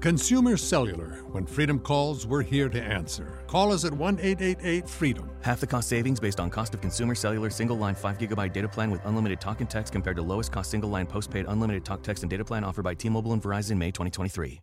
[0.00, 1.10] Consumer Cellular.
[1.30, 3.44] When freedom calls, we're here to answer.
[3.46, 5.28] Call us at 1 888 freedom.
[5.42, 8.66] Half the cost savings based on cost of consumer cellular single line 5 gigabyte data
[8.66, 12.02] plan with unlimited talk and text compared to lowest cost single line postpaid unlimited talk,
[12.02, 14.60] text, and data plan offered by T Mobile and Verizon May 2023.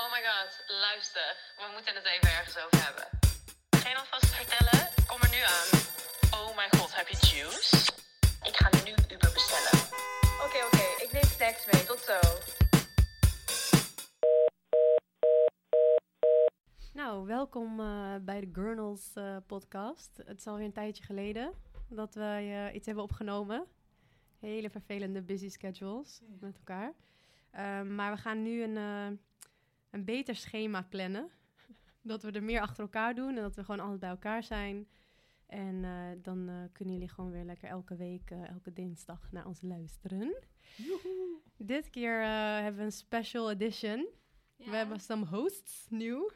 [0.00, 0.50] Oh my god,
[0.82, 1.22] luister.
[1.58, 3.06] We moeten het even ergens over hebben.
[3.70, 4.88] Geen alvast vertellen?
[5.06, 5.70] Kom er nu aan.
[6.40, 7.76] Oh mijn god, heb je juice?
[8.42, 9.78] Ik ga nu Uber bestellen.
[10.44, 11.02] Oké, oké.
[11.04, 11.84] Ik neem snacks mee.
[11.84, 12.43] Tot zo.
[17.14, 20.20] Nou, welkom eh, bij de Gurnals eh, podcast.
[20.24, 21.52] Het is alweer een tijdje geleden
[21.88, 23.66] dat wij eh, iets hebben opgenomen.
[24.38, 26.94] Hele vervelende busy schedules met elkaar.
[27.50, 28.76] Ehm, maar we gaan nu een,
[29.90, 31.30] een beter schema plannen.
[32.02, 34.88] dat we er meer achter elkaar doen en dat we gewoon altijd bij elkaar zijn.
[35.46, 35.82] En
[36.22, 40.36] dan kunnen jullie gewoon weer lekker elke week, elke dinsdag naar ons luisteren.
[41.56, 42.22] Dit keer
[42.62, 44.06] hebben we een special edition.
[44.56, 46.30] We hebben some hosts nieuw.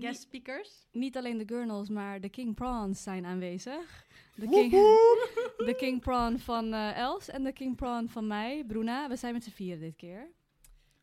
[0.00, 0.86] Guest Niet- speakers.
[0.92, 4.06] Niet alleen de Gurnals, maar de King Prawns zijn aanwezig.
[4.34, 4.70] De King,
[5.68, 9.08] de King Prawn van eh, Els en de King Prawn van mij, Bruna.
[9.08, 10.34] We zijn met z'n vieren dit keer.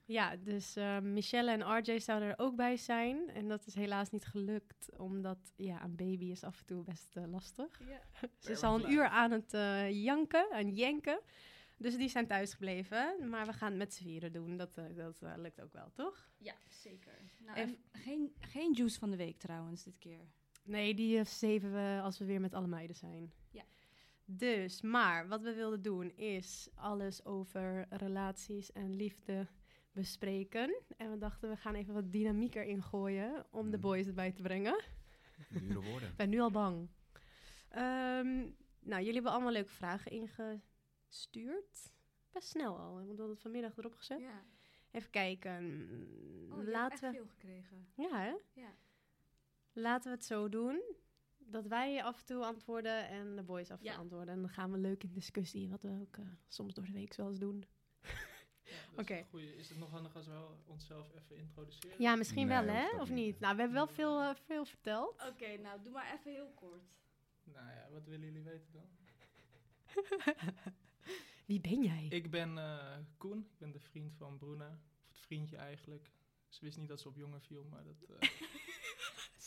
[0.06, 3.30] Ja, dus eh, Michelle en RJ zouden er ook bij zijn.
[3.30, 7.16] En dat is helaas niet gelukt, omdat ja, een baby is af en toe best
[7.16, 7.82] eh, lastig.
[8.40, 11.20] Ze is al een uur aan het eh, janken en jenken.
[11.84, 13.30] Dus die zijn thuisgebleven.
[13.30, 14.58] Maar we gaan het met z'n vieren doen.
[14.58, 16.30] Dat, eh, dat eh, lukt ook wel, toch?
[16.38, 17.14] Ja, zeker.
[17.46, 20.20] Nou, En- en geen, geen juice van de week trouwens dit keer.
[20.64, 23.32] Nee, die eh, zeven we als we weer met alle meiden zijn.
[23.52, 23.64] Ja.
[24.26, 29.48] Dus, maar wat we wilden doen is alles over relaties en liefde
[29.92, 30.76] bespreken.
[30.98, 33.82] En we dachten, we gaan even wat dynamiek erin gooien om de Mm.
[33.84, 34.84] boys erbij te brengen.
[35.50, 36.10] Dure woorden.
[36.10, 36.90] Ik ben nu al bang.
[37.70, 38.36] Ehm,
[38.80, 40.62] nou, jullie hebben allemaal leuke vragen ingestuurd.
[42.32, 44.20] Best snel al, want we hadden het vanmiddag erop gezet.
[44.20, 44.44] Ja.
[44.92, 45.88] Even kijken.
[46.52, 47.16] Oh, Laten we...
[47.18, 47.88] veel gekregen.
[47.96, 48.34] Ja, hè?
[48.62, 48.74] Ja.
[49.74, 50.82] Laten we het zo doen.
[51.38, 54.00] Dat wij af en toe antwoorden en de boys af en toe Ja.
[54.00, 54.34] antwoorden.
[54.34, 57.16] En dan gaan we leuk in discussie, wat we ook eh, soms door de week
[57.16, 57.66] wel eens doen.
[59.02, 59.24] Oké.
[59.30, 59.56] Goeie.
[59.56, 61.96] Is het nog handig als we onszelf even introduceren?
[62.02, 62.90] Ja, misschien Nee, wel, hè?
[63.02, 63.26] Of niet.
[63.26, 63.40] niet?
[63.40, 65.24] Nou, we hebben wel veel, eh, veel verteld.
[65.30, 66.84] Oké, nou doe maar even heel kort.
[67.44, 68.88] Nou ja, wat willen jullie weten dan?
[71.46, 72.06] Wie ben jij?
[72.10, 74.68] Ik ben eh, Koen, ik ben de vriend van Bruna.
[74.68, 76.12] Of het vriendje eigenlijk.
[76.48, 78.30] Ze wist niet dat ze op jongen viel, maar dat, eh,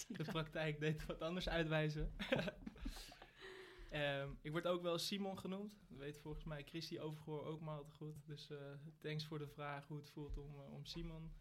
[0.18, 2.12] de praktijk deed wat anders uitwijzen.
[3.90, 5.78] Ehm, ik word ook wel Simon genoemd.
[5.88, 8.26] Dat weet volgens mij Christy Overgoor ook maar al te goed.
[8.26, 11.32] Dus eh, thanks voor de vraag hoe het voelt om, om Simon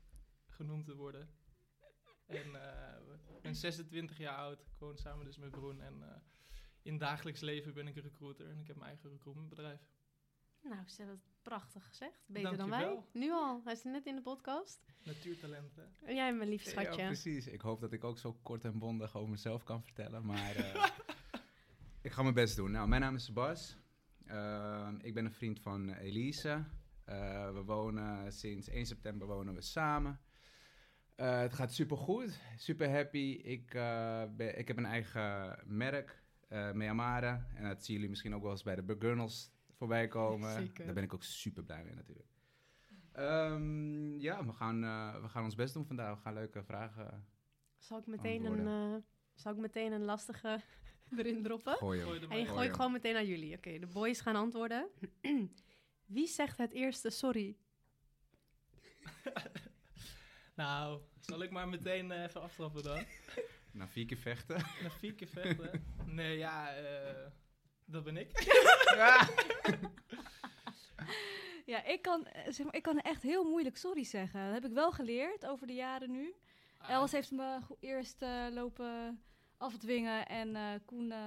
[0.47, 1.29] genoemd te worden.
[2.25, 2.45] En
[3.35, 5.81] ik ben 26 jaar oud, ik woon samen dus met Broen.
[5.81, 6.23] En
[6.81, 9.94] in dagelijks leven ben ik een recruiter en ik heb mijn eigen recruitmentbedrijf.
[10.69, 12.23] Nou, ze hebben het prachtig gezegd.
[12.27, 12.99] Beter dan wij.
[13.11, 13.61] Nu al.
[13.63, 14.85] Hij is net in de podcast.
[15.03, 15.89] Natuurtalenten.
[16.05, 17.01] En jij, mijn lief schatje.
[17.01, 17.47] Ja, precies.
[17.47, 20.25] Ik hoop dat ik ook zo kort en bondig over mezelf kan vertellen.
[20.25, 20.85] Maar eh,
[22.01, 22.71] ik ga mijn best doen.
[22.71, 23.77] Nou, mijn naam is Sebas.
[24.25, 26.65] Eh, ik ben een vriend van Elise.
[27.05, 30.19] Eh, we wonen sinds 1 september wonen we samen.
[31.15, 33.41] Eh, het gaat super goed, super happy.
[33.43, 37.47] Ik, eh, ben, ik heb een eigen merk, eh Meamara.
[37.53, 40.53] En dat zien jullie misschien ook wel eens bij de Burgurnals voorbij komen.
[40.53, 40.85] Zeker.
[40.85, 42.29] Daar ben ik ook super blij mee natuurlijk.
[43.11, 46.15] Ehm, ja, we gaan, eh, we gaan ons best doen vandaag.
[46.15, 47.27] We gaan leuke vragen
[47.77, 49.01] Zal ik meteen een, eh,
[49.33, 50.61] zal ik meteen een lastige
[51.17, 51.75] erin droppen?
[51.75, 53.55] Gooi er En maar je gooi gewoon meteen aan jullie.
[53.55, 54.87] Oké, de boys gaan antwoorden.
[56.05, 57.57] Wie zegt het eerste sorry?
[60.55, 63.03] Nou, zal ik maar meteen eh, even aftrappen dan?
[63.71, 64.57] Na vier keer vechten.
[64.83, 65.85] Na vier keer vechten?
[66.05, 67.31] Nee, ja, eh,
[67.85, 68.31] dat ben ik.
[71.65, 74.45] Ja, ik kan, eh, zeg maar, ik kan echt heel moeilijk sorry zeggen.
[74.45, 76.33] Dat heb ik wel geleerd over de jaren nu.
[76.87, 79.23] Els heeft me eerst eh, lopen
[79.57, 81.19] afdwingen en eh, Koen eh,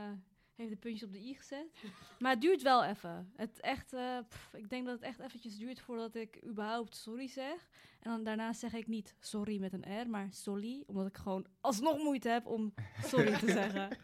[0.55, 1.67] heeft de puntjes op de i gezet.
[2.19, 3.33] Maar het duurt wel even.
[3.37, 7.29] Het echt, eh, pff, ik denk dat het echt eventjes duurt voordat ik überhaupt sorry
[7.29, 7.69] zeg.
[8.01, 10.83] En dan daarna zeg ik niet sorry met een R, maar sorry.
[10.87, 13.97] Omdat ik gewoon alsnog moeite heb om sorry te zeggen.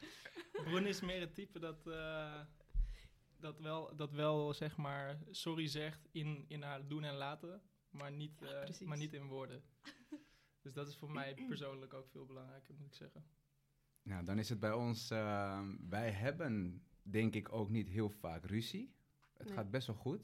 [0.62, 2.40] Broen is meer het type dat, eh,
[3.36, 8.12] dat, wel, dat wel, zeg maar, sorry zegt in, in haar doen en laten, maar
[8.12, 9.62] niet, eh, maar niet in woorden.
[10.62, 13.24] Dus dat is voor mij persoonlijk ook veel belangrijker, moet ik zeggen.
[14.02, 15.10] Nou, dan is het bij ons...
[15.10, 18.94] eh, wij hebben denk ik ook niet heel vaak ruzie.
[19.36, 19.56] Het Nee.
[19.56, 20.20] gaat best wel goed.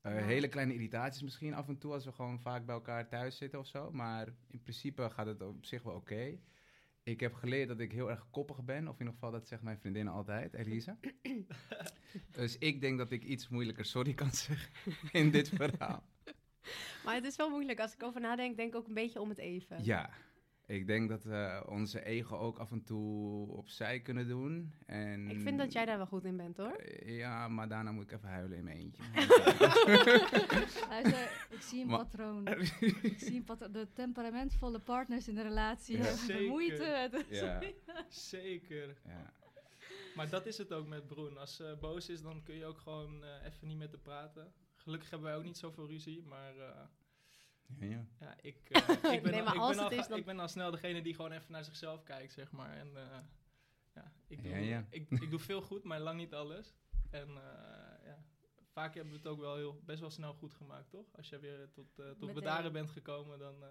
[0.00, 0.24] Eh, Ja.
[0.24, 3.58] Hele kleine irritaties misschien af en toe als we gewoon vaak bij elkaar thuis zitten
[3.58, 3.90] of zo.
[3.90, 6.38] Maar in principe gaat het op zich wel oké.
[7.02, 8.88] Ik heb geleerd dat ik heel erg koppig ben.
[8.88, 10.96] Of in ieder geval, dat zegt mijn vriendin altijd, Elise.
[12.30, 14.70] dus ik denk dat ik iets moeilijker sorry kan zeggen
[15.12, 16.02] in dit verhaal.
[17.04, 17.80] Maar het is wel moeilijk.
[17.80, 19.84] Als ik over nadenk, denk ik ook een beetje om het even.
[19.84, 20.10] Ja,
[20.70, 24.72] ik denk dat we onze ego ook af en toe opzij kunnen doen.
[24.86, 26.72] En Ik vind dat jij daar wel goed in bent, hoor.
[26.76, 29.02] Eh, Ja, maar daarna moet ik even huilen in mijn eentje.
[30.88, 32.46] Luister, ik zie een Maar- patroon.
[33.02, 33.72] Ik zie een patroon.
[33.72, 36.02] De temperamentvolle partners in de relatie Ja.
[36.02, 36.48] hebben Zeker.
[36.48, 37.08] moeite.
[37.12, 37.60] met- ja,
[38.08, 38.96] Zeker.
[39.04, 39.32] ja.
[40.14, 41.38] Maar dat is het ook met Broen.
[41.38, 44.52] Als ze boos is, dan kun je ook gewoon eh, even niet met haar praten.
[44.74, 46.80] Gelukkig hebben wij ook niet zoveel ruzie, maar eh,
[47.78, 48.06] ja, ja.
[48.20, 50.48] ja, ik, eh, ik, ben, Nee, al, ik, ben al, is, dan- ik ben al
[50.48, 52.76] snel degene die gewoon even naar zichzelf kijkt, zeg maar.
[52.76, 53.18] En eh,
[53.94, 54.86] ja, ik doe, Ja, ja.
[54.90, 56.74] Ik, ik doe veel goed, maar lang niet alles.
[57.10, 58.24] En eh, ja,
[58.72, 61.06] vaak hebben we het ook wel heel, best wel snel goed gemaakt, toch?
[61.16, 61.86] Als je weer tot,
[62.18, 63.54] tot bedaren bent gekomen, dan...
[63.62, 63.68] eh,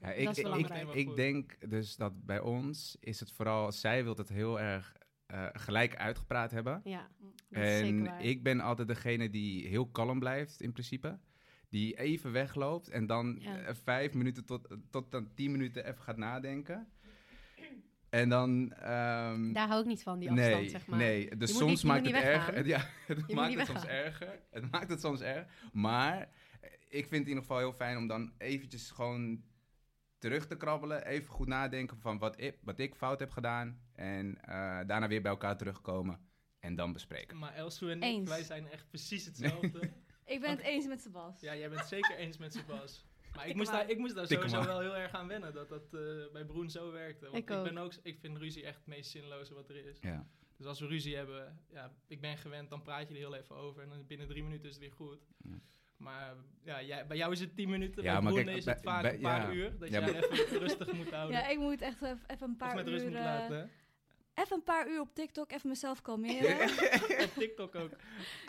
[0.00, 4.04] Ja, Dat ik, is ik, ik, denk dus dat bij ons is het vooral, zij
[4.04, 4.96] wil het heel erg
[5.26, 6.80] eh, gelijk uitgepraat hebben.
[6.84, 7.08] Ja,
[7.48, 8.24] dat is zeker En waar.
[8.24, 11.18] ik ben altijd degene die heel kalm blijft in principe.
[11.68, 13.58] Die even wegloopt en dan Ja.
[13.58, 16.88] eh, vijf minuten tot, tot dan tien minuten even gaat nadenken.
[18.10, 18.72] En dan...
[18.72, 20.98] ehm, Daar hou ik niet van, die afstand, nee, zeg maar.
[20.98, 22.66] nee, dus soms niet- maakt het erger.
[22.74, 24.40] Ja, het maakt het soms erger.
[24.50, 25.46] Het maakt het soms erg.
[25.72, 26.18] Maar
[26.60, 29.42] eh, ik vind het in ieder geval heel fijn om dan eventjes gewoon
[30.18, 31.06] terug te krabbelen.
[31.06, 33.80] Even goed nadenken van wat ik, wat ik fout heb gedaan.
[33.94, 36.20] En eh, daarna weer bij elkaar terugkomen.
[36.60, 37.38] En dan bespreken.
[37.38, 39.80] maar Elsu en ik, wij zijn echt precies hetzelfde.
[40.28, 41.40] Ik ben het eens met Sebas.
[41.40, 43.04] Ja, jij bent het zeker eens met Sebas.
[43.36, 45.82] Maar ik moest, daar, ik moest daar sowieso wel heel erg aan wennen, dat dat
[45.94, 46.00] eh,
[46.32, 47.24] bij Broen zo werkte.
[47.24, 47.64] Want Ik ik, ook.
[47.64, 49.98] ben ook, ik vind ruzie echt het meest zinloze wat er is.
[50.00, 50.26] Ja.
[50.56, 53.56] Dus als we ruzie hebben, ja, ik ben gewend, dan praat je er heel even
[53.56, 53.82] over.
[53.82, 55.18] En dan binnen drie minuten is het weer goed.
[55.44, 55.58] Ja.
[55.96, 56.34] Maar
[56.64, 58.74] ja, jij, bij jou is het tien minuten, Ja, bij maar Broen kijk, is het
[58.82, 59.52] bij- vaak bij- een paar ja.
[59.52, 59.78] uur.
[59.78, 61.36] Dat Ja, jij even rustig moet houden.
[61.38, 63.10] Ja, ik moet echt even, een of paar met rust uur...
[63.10, 63.70] moet eh, laten.
[64.38, 66.70] Even een paar uur op TikTok, even mezelf kalmeren.
[67.24, 67.90] Op TikTok ook.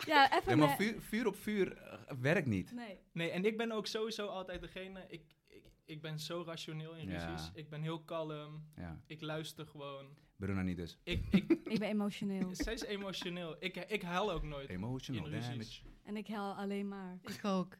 [0.06, 0.58] ja, even...
[0.58, 2.72] Maar vuur, vuur op vuur eh, werkt niet.
[2.72, 2.98] Nee.
[3.12, 7.08] Nee, en ik ben ook sowieso altijd degene, ik, ik, ik ben zo rationeel in
[7.08, 7.26] Ja.
[7.30, 7.50] ruzies.
[7.54, 10.06] Ik ben heel kalm, Ja, ik luister gewoon.
[10.36, 10.98] Bruna niet dus.
[11.02, 12.48] Ik, ik, Ik ben emotioneel.
[12.64, 13.56] zij is emotioneel.
[13.58, 15.80] Ik, ik huil ook nooit Emotional damage.
[16.04, 17.18] En ik huil alleen maar.
[17.22, 17.76] Ik ook.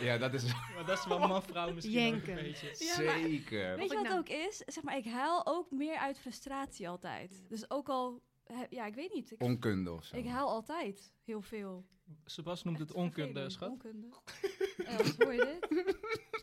[0.00, 0.44] Ja, dat is
[0.74, 2.28] Maar dat is wel man-vrouw misschien Jenken.
[2.36, 2.84] een beetje.
[2.84, 3.76] Ja, maar- zeker.
[3.76, 4.56] Weet je wat nou- ook is?
[4.56, 7.44] Zeg maar, ik huil ook meer uit frustratie altijd.
[7.48, 8.22] Dus ook al...
[8.70, 9.30] Ja, ik weet niet.
[9.30, 10.16] Ik, Onkunde of zo.
[10.16, 11.86] ik huil altijd heel veel.
[12.24, 13.52] Sebas noemt het onkunde, vervelend.
[13.52, 13.68] schat.
[13.70, 14.08] Onkunde.
[14.84, 15.98] Els, hoor je dit?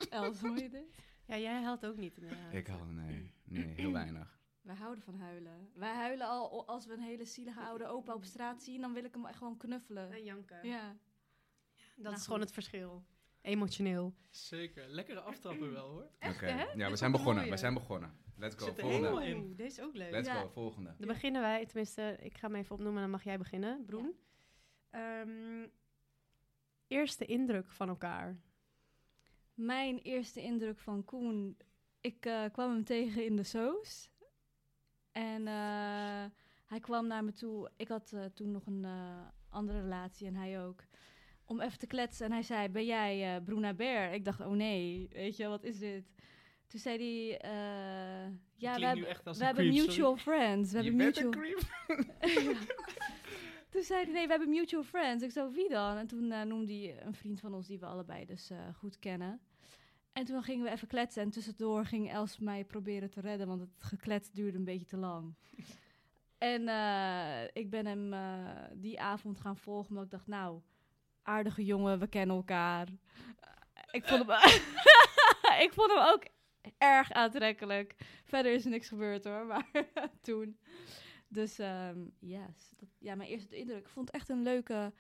[0.09, 0.85] Els, hoor je dit?
[1.25, 2.53] Ja, jij helpt ook niet, inderdaad.
[2.53, 4.39] Ik hou, nee, nee, heel weinig.
[4.61, 5.69] Wij houden van huilen.
[5.73, 9.03] Wij huilen al als we een hele zielige oude opa op straat zien, dan wil
[9.03, 10.11] ik hem echt gewoon knuffelen.
[10.11, 10.67] En janken.
[10.67, 10.95] Ja.
[11.95, 12.47] Dat Nou, is gewoon goed.
[12.47, 13.03] het verschil.
[13.47, 14.13] Emotioneel.
[14.29, 14.87] Zeker.
[14.89, 16.09] Lekkere aftrappen wel hoor.
[16.19, 16.63] Oké, hè?
[16.63, 17.49] ja, Dit we zijn begonnen.
[17.49, 18.11] We zijn begonnen.
[18.35, 18.65] Let's go.
[18.65, 19.07] Zit er Volgende.
[19.07, 19.55] helemaal in.
[19.55, 20.11] Deze is ook leuk.
[20.11, 20.41] Let's Ja.
[20.41, 20.95] go, volgende.
[20.97, 24.15] Dan beginnen wij, tenminste, ik ga hem even opnoemen en dan mag jij beginnen, Broen.
[24.89, 25.67] Ehm,
[26.87, 28.39] eerste indruk van elkaar.
[29.53, 31.57] Mijn eerste indruk van Koen,
[32.01, 34.09] ik eh, kwam hem tegen in de soos.
[35.11, 36.25] En eh,
[36.65, 37.71] hij kwam naar me toe.
[37.77, 40.83] Ik had eh, toen nog een eh, andere relatie en hij ook.
[41.47, 42.25] Om even te kletsen.
[42.25, 44.13] En hij zei, ben jij eh Bruna Bear?
[44.13, 46.03] Ik dacht, oh nee, weet je, wat is dit?
[46.67, 50.71] Toen zei hij, eh, ja, we hebben, we hebben mutual friends.
[50.71, 51.31] We Je hebben mutual...
[53.69, 55.23] Toen zei hij, nee, we hebben mutual friends.
[55.23, 55.97] Ik zo, wie dan?
[55.97, 59.39] En toen eh, noemde hij een vriend van ons die we allebei dus goed kennen.
[60.13, 61.23] En toen gingen we even kletsen.
[61.23, 64.97] En tussendoor ging Els mij proberen te redden, want het geklets duurde een beetje te
[64.97, 65.35] lang.
[66.53, 66.61] en
[67.53, 68.15] ik ben hem
[68.73, 70.61] die avond gaan volgen, omdat ik dacht, nou,
[71.27, 72.87] aardige jongen, we kennen elkaar.
[73.91, 74.37] ik, vond hem,
[75.65, 76.23] ik vond hem ook
[76.77, 77.95] erg aantrekkelijk.
[78.23, 79.69] Verder is er niks gebeurd hoor, maar
[80.21, 80.59] toen.
[81.27, 82.73] Dus ehm yes.
[82.77, 83.79] Dat, ja, mijn eerste indruk.
[83.79, 84.93] Ik vond het echt een leuke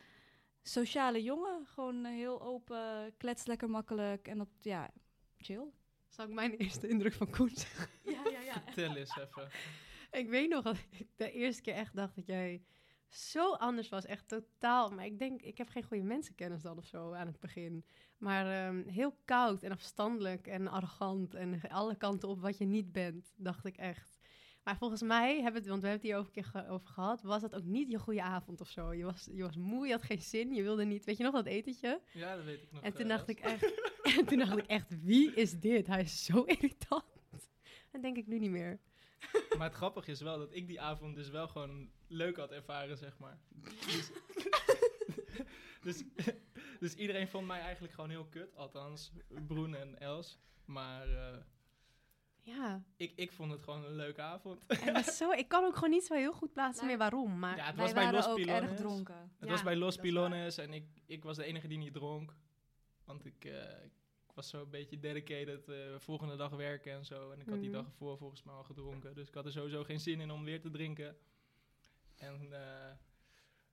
[0.61, 1.65] sociale jongen.
[1.65, 4.27] Gewoon eh, heel open, klets lekker makkelijk.
[4.27, 4.91] En dat, ja,
[5.37, 5.71] chill.
[6.07, 7.89] Zal ik mijn eerste indruk van Koen zeggen?
[8.03, 8.61] Ja, ja, ja.
[8.65, 9.49] Vertel eens even.
[10.11, 12.63] Ik weet nog dat ik de eerste keer echt dacht dat jij
[13.09, 14.05] zo anders was.
[14.05, 14.89] Echt totaal.
[14.89, 17.85] Maar ik denk, ik heb geen goede mensenkennis dan of zo aan het begin.
[18.17, 21.33] Maar ehm, heel koud en afstandelijk en arrogant.
[21.33, 24.15] En alle kanten op wat je niet bent, dacht ik echt.
[24.63, 26.69] Maar volgens mij, hebben we het, want we hebben het hier ook een keer ge-
[26.69, 28.93] over gehad, was dat ook niet je goede avond of zo.
[28.93, 31.05] Je was, je was moe, je had geen zin, je wilde niet.
[31.05, 32.01] Weet je nog dat etentje?
[32.13, 32.81] Ja, dat weet ik nog.
[32.81, 33.73] En toen dacht ik echt,
[34.17, 35.87] en toen dacht ik echt, wie is dit?
[35.87, 37.03] Hij is zo irritant.
[37.91, 38.79] Dat denk ik nu niet meer.
[39.57, 42.97] Maar het grappige is wel dat ik die avond dus wel gewoon leuk had ervaren,
[42.97, 43.37] zeg maar.
[43.85, 44.11] Dus,
[45.83, 46.03] dus,
[46.79, 48.55] dus iedereen vond mij eigenlijk gewoon heel kut.
[48.55, 49.11] Althans,
[49.47, 50.39] Broen en Els.
[50.65, 51.37] Maar eh,
[52.41, 54.65] Ja, ik, ik vond het gewoon een leuke avond.
[54.65, 57.39] en zo, ik kan ook gewoon niet zo heel goed plaatsen Nou, meer waarom.
[57.39, 58.61] Maar ja, het Wij was bij waren Los ook Pilones.
[58.69, 59.15] erg dronken.
[59.15, 62.35] Het Ja, was bij Los Pilones en ik, ik was de enige die niet dronk.
[63.05, 63.91] Want ik, eh, ik
[64.37, 65.69] was zo een beetje dedicated.
[65.69, 67.31] eh volgende dag werken en zo.
[67.31, 67.77] En ik had die Mhm.
[67.77, 69.15] dag ervoor volgens mij al gedronken.
[69.15, 71.17] Dus ik had er sowieso geen zin in om weer te drinken.
[72.15, 72.91] En eh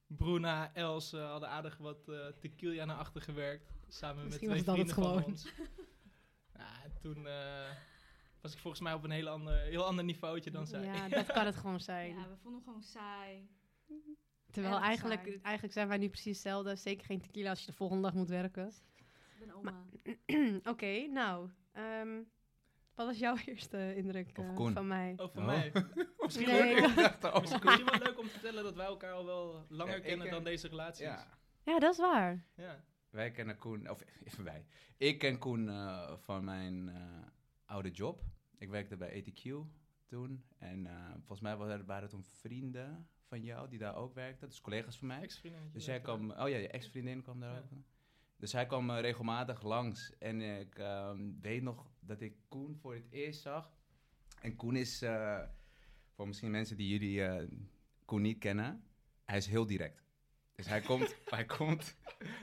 [0.07, 3.73] Bruna, Els hadden aardig wat eh tequila naar achter gewerkt.
[3.89, 5.25] Samen Misschien met was twee vrienden van gewoon.
[5.25, 5.45] ons.
[6.59, 7.71] ja, en toen eh,
[8.41, 10.83] was ik volgens mij op een heel ander, heel ander niveautje dan zij.
[10.85, 12.09] ja, dat kan het gewoon zijn.
[12.15, 13.49] Ja, we vonden hem gewoon saai.
[14.51, 15.39] Terwijl eigenlijk, saai.
[15.43, 16.77] eigenlijk zijn wij nu precies hetzelfde.
[16.77, 18.73] Zeker geen tequila als je de volgende dag moet werken.
[19.45, 19.85] Ik ben oma.
[20.73, 21.51] Oké, nou.
[21.73, 22.23] ehm,
[22.95, 25.13] wat was jouw eerste indruk eh, van mij?
[25.17, 25.47] Oh, voor Oh.
[25.47, 25.73] mij.
[26.25, 29.13] Misschien, Nee, leuk, ik- om- misschien, misschien wel leuk om te vertellen dat wij elkaar
[29.13, 31.05] al wel langer Ja, kennen ken- dan deze relaties.
[31.07, 31.27] Ja,
[31.65, 32.45] Ja, dat is waar.
[32.55, 32.85] Ja.
[33.11, 34.65] wij kennen Koen, of even wij.
[34.97, 37.27] Ik ken Koen eh, van mijn eh,
[37.65, 38.23] oude job.
[38.59, 39.51] Ik werkte bij ATQ
[40.07, 40.45] toen.
[40.59, 44.49] En eh, volgens mij waren, waren toen vrienden van jou die daar ook werkten.
[44.49, 45.23] Dus collega's van mij.
[45.23, 47.59] Ex-vriendinnetje Dus jij kwam, oh ja, je ex-vriendin kwam daar Ja.
[47.59, 47.65] ook.
[48.45, 50.13] Dus hij kwam eh, regelmatig langs.
[50.19, 53.73] En ik ehm, weet nog dat ik Koen voor het eerst zag.
[54.41, 55.41] En Koen is, eh,
[56.15, 57.49] voor misschien mensen die jullie eh,
[58.05, 58.85] Koen niet kennen,
[59.25, 60.03] hij is heel direct.
[60.55, 61.97] Dus hij komt, hij komt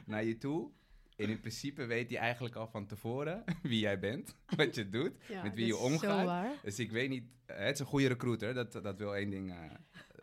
[0.06, 0.72] naar je toe.
[1.18, 5.14] En in principe weet hij eigenlijk al van tevoren wie jij bent, wat je doet.
[5.28, 6.64] Ja, Met wie je omgaat.
[6.64, 9.72] Dus ik weet niet, het is een goede recruiter, dat, dat wil één ding, eh,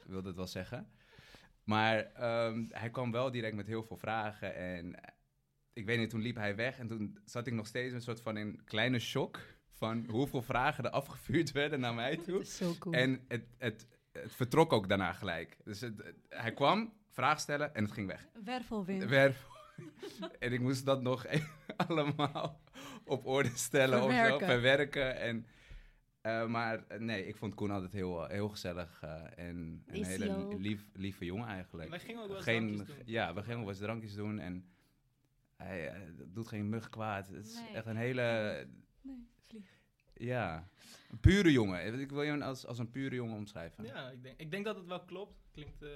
[0.07, 0.91] wil dat wel zeggen.
[1.65, 5.17] Maar ehm, hij kwam wel direct met heel veel vragen en
[5.79, 8.21] ik weet niet, toen liep hij weg en toen zat ik nog steeds een soort
[8.21, 12.41] van een kleine shock van hoeveel vragen er afgevuurd werden naar mij Dat toe.
[12.41, 12.95] is zo cool.
[12.95, 15.57] En het, het, het vertrok ook daarna gelijk.
[15.65, 18.29] Dus het, het- hij kwam, vraag stellen en het ging weg.
[18.45, 19.05] Wervelwind.
[20.39, 21.49] En ik moest dat nog even
[21.87, 22.61] allemaal
[23.05, 25.17] op orde stellen of zo, Verwerken.
[25.17, 25.47] En,
[26.21, 30.05] eh, maar eh, nee, ik vond Koen altijd heel, eh, heel gezellig eh, en een
[30.05, 31.89] hele lief, lieve jongen eigenlijk.
[31.91, 33.05] Wij gingen ook wel eens geen, drankjes doen.
[33.07, 34.65] Ja, we gingen ook wel eens drankjes doen en
[35.63, 37.29] hij eh, doet geen mug kwaad.
[37.29, 37.69] Het is Nee.
[37.75, 38.67] echt een hele,
[39.03, 39.79] Nee, vlieg.
[40.15, 40.69] ja,
[41.11, 42.01] een pure jongen.
[42.01, 43.85] Ik wil je als, als een pure jongen omschrijven.
[43.85, 45.35] Ja, ik denk, ik denk dat het wel klopt.
[45.53, 45.89] Klinkt eh,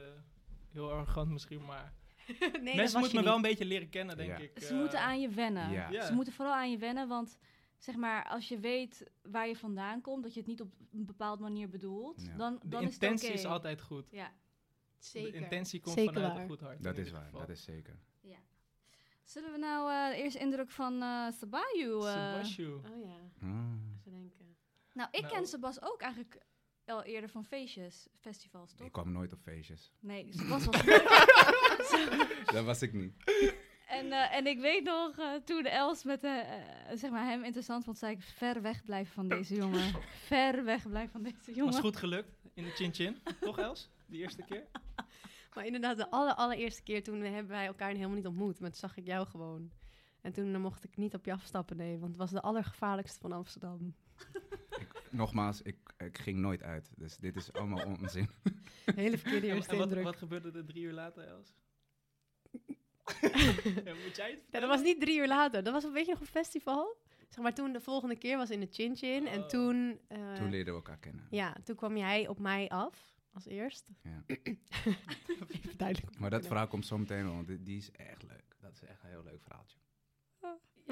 [0.69, 1.93] heel arrogant misschien, maar...
[2.39, 4.37] nee, dat Mensen moeten me wel een beetje leren kennen, denk Ja.
[4.37, 4.59] ik.
[4.59, 4.79] Ze eh.
[4.79, 5.71] moeten aan je wennen.
[5.71, 5.91] Ja.
[5.91, 6.07] Ja.
[6.07, 7.39] Ze moeten vooral aan je wennen, want
[7.79, 11.07] zeg maar, als je weet waar je vandaan komt, dat je het niet op een
[11.07, 12.37] bepaalde manier bedoelt, Ja.
[12.37, 13.39] dan, De dan is het intentie oké.
[13.39, 14.11] is altijd goed.
[14.11, 14.33] Ja.
[14.99, 15.33] Zeker.
[15.33, 16.43] De intentie komt Zeker vanuit waar.
[16.43, 16.83] een goed hart.
[16.83, 17.41] Dat is waar, geval.
[17.41, 17.97] dat is zeker.
[19.33, 21.93] Zullen we nou eh, de eerste indruk van eh Sabayu...
[22.07, 22.73] eh, Sebastiu.
[22.73, 23.75] Oh ja, Ah.
[23.99, 24.57] even denken.
[24.93, 25.33] Nou, ik Nou.
[25.35, 26.39] ken Sebas ook eigenlijk
[26.87, 28.87] al eerder van feestjes, festivals, toch?
[28.87, 29.93] Ik kwam nooit op feestjes.
[30.01, 30.83] Nee, Sebas was...
[32.55, 33.13] Dat was ik niet.
[33.87, 36.21] en, en ik weet nog, eh, toen Els met
[36.95, 39.93] zeg maar hem interessant vond, zei ik, ver weg blijven van deze jongen.
[40.27, 41.73] ver weg blijven van deze jongen.
[41.73, 43.19] Was goed gelukt in de Chin Chin.
[43.41, 43.91] Toch, Els?
[44.07, 44.67] Die eerste keer?
[45.55, 48.61] Maar inderdaad, de aller, allereerste keer toen hebben wij elkaar helemaal niet ontmoet.
[48.61, 49.71] Maar toen zag ik jou gewoon.
[50.21, 51.99] En toen eh, mocht ik niet op je afstappen, nee.
[51.99, 53.95] Want het was de allergevaarlijkste van Amsterdam.
[55.11, 56.91] Nogmaals, ik, ik ging nooit uit.
[56.97, 58.31] Dus dit is allemaal onzin.
[58.95, 60.05] Hele verkeerde eerste en wat, indruk.
[60.05, 61.55] wat gebeurde er drie uur later, Els?
[63.85, 65.63] ja, moet jij het Ja, dat was niet drie uur later.
[65.65, 66.97] Dat was een beetje nog een festival.
[67.29, 69.27] Zeg maar toen de volgende keer was in de Chin Chin.
[69.27, 69.47] En Oh.
[69.49, 69.99] toen...
[70.09, 71.27] eh, Toen leerden we elkaar kennen.
[71.31, 73.12] Ja, toen kwam jij op mij af.
[73.33, 73.89] Als eerst.
[74.03, 74.23] Ja.
[75.49, 76.19] Even duidelijk.
[76.19, 78.57] Maar dat verhaal komt zo meteen wel, want die- is echt leuk.
[78.61, 79.79] Dat is echt een heel leuk verhaaltje.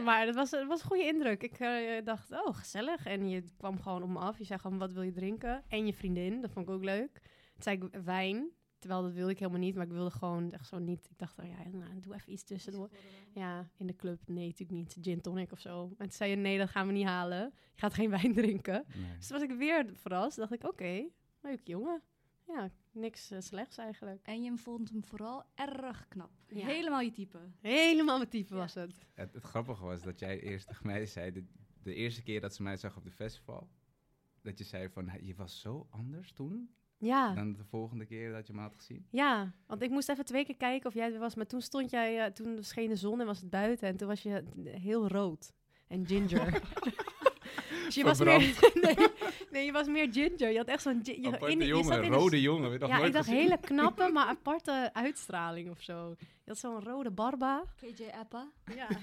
[0.04, 1.42] Maar dat was, het was een goede indruk.
[1.42, 3.06] Ik eh, dacht, oh, gezellig.
[3.06, 4.38] En je kwam gewoon op me af.
[4.38, 5.62] Je zei gewoon, wat wil je drinken?
[5.68, 7.12] En je vriendin, dat vond ik ook leuk.
[7.52, 8.50] Toen zei ik wijn.
[8.78, 9.74] Terwijl dat wilde ik helemaal niet.
[9.74, 11.08] Maar ik wilde gewoon echt zo niet.
[11.10, 12.90] Ik dacht, oh ja, nou, doe even iets tussendoor.
[13.32, 14.20] Ja, in de club.
[14.26, 14.96] Nee, natuurlijk niet.
[15.00, 15.82] Gin tonic of zo.
[15.90, 17.40] En toen zei je, nee, dat gaan we niet halen.
[17.74, 18.84] Je gaat geen wijn drinken.
[18.96, 19.16] Nee.
[19.16, 20.36] Dus toen was ik weer verrast.
[20.36, 21.04] dacht ik, oké,
[21.40, 22.02] leuk jongen.
[22.46, 24.20] Ja, niks eh, slechts eigenlijk.
[24.26, 26.30] En je vond hem vooral erg knap.
[26.48, 26.66] Ja.
[26.66, 27.38] Helemaal je type.
[27.60, 29.06] Helemaal mijn type was het.
[29.14, 31.44] Het, het grappige was dat jij eerst tegen mij zei, de,
[31.82, 33.68] de eerste keer dat ze mij zag op de festival,
[34.42, 37.34] dat je zei van, "Hey, je was zo anders toen Ja.
[37.34, 39.06] dan de volgende keer dat je me had gezien.
[39.10, 41.34] Ja, want ik moest even twee keer kijken of jij er was.
[41.34, 43.88] Maar toen stond jij, eh, toen scheen de zon en was het buiten.
[43.88, 45.52] En toen was je heel rood
[45.88, 46.62] en ginger.
[47.94, 48.38] dus je was meer,
[48.84, 49.06] nee,
[49.50, 50.50] nee, je was meer ginger.
[50.50, 51.00] Je had echt zo'n...
[51.02, 52.72] Je, Aparte in- je jongen, zat in een- rode jongen.
[52.72, 56.14] je nog Ja, nooit ik dacht hele knappe, maar aparte uitstraling of zo.
[56.18, 57.64] Je had zo'n rode barba.
[57.76, 58.50] KJ Appa.
[58.74, 58.88] Ja.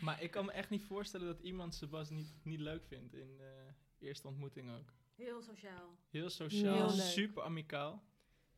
[0.00, 3.36] Maar ik kan me echt niet voorstellen dat iemand Sebas niet, niet leuk vindt in
[3.36, 3.66] de
[3.98, 4.92] eerste ontmoeting ook.
[5.16, 5.96] Heel sociaal.
[6.10, 8.02] Heel sociaal, Heel super amicaal.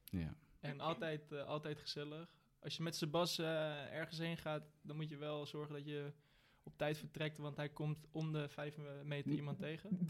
[0.04, 0.34] Ja.
[0.60, 2.28] En altijd, eh, altijd gezellig.
[2.58, 6.12] als je met Sebas eh, ergens heen gaat, dan moet je wel zorgen dat je
[6.70, 9.98] op tijd vertrekt, want hij komt om de vijf me- meter iemand tegen.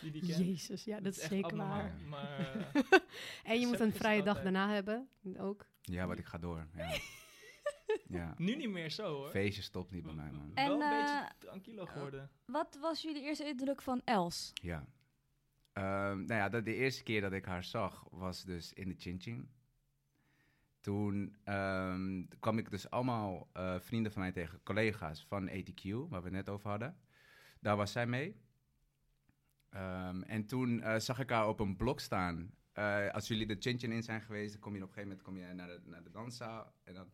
[0.00, 0.36] Die die kent.
[0.36, 1.94] Jezus, ja, dat is echt zeker abnormaal, waar.
[2.08, 2.38] Maar
[2.74, 3.00] eh,
[3.42, 5.66] En je moet een vrije dag daarna hebben, ook.
[5.80, 6.68] Ja, maar ik ga door.
[6.76, 6.98] Ja.
[8.08, 8.34] ja.
[8.36, 9.30] nu niet meer zo hoor.
[9.30, 10.50] Feestje stopt niet bij mij, man.
[10.54, 12.30] En, wel een eh, beetje tranquilo geworden.
[12.44, 14.50] Wat was jullie eerste indruk van Els?
[14.54, 14.86] Ja.
[15.72, 18.94] Ehm, nou ja, de, de eerste keer dat ik haar zag was dus in de
[18.98, 19.50] Chin Chin.
[20.80, 26.22] Toen ehm, kwam ik dus allemaal eh, vrienden van mij tegen, collega's van ATQ, waar
[26.22, 26.96] we het net over hadden.
[27.60, 28.40] Daar was zij mee.
[29.68, 32.54] Ehm, en toen eh, zag ik haar op een blok staan.
[32.72, 35.08] Eh, als jullie de Chin Chin in zijn geweest, dan kom je op een gegeven
[35.08, 36.72] moment kom je naar, de, naar de danszaal.
[36.84, 37.10] En dan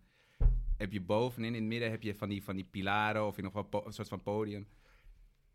[0.76, 3.44] heb je bovenin, in het midden heb je van die, van die pilaren of in
[3.44, 4.68] nog wel een soort van podium.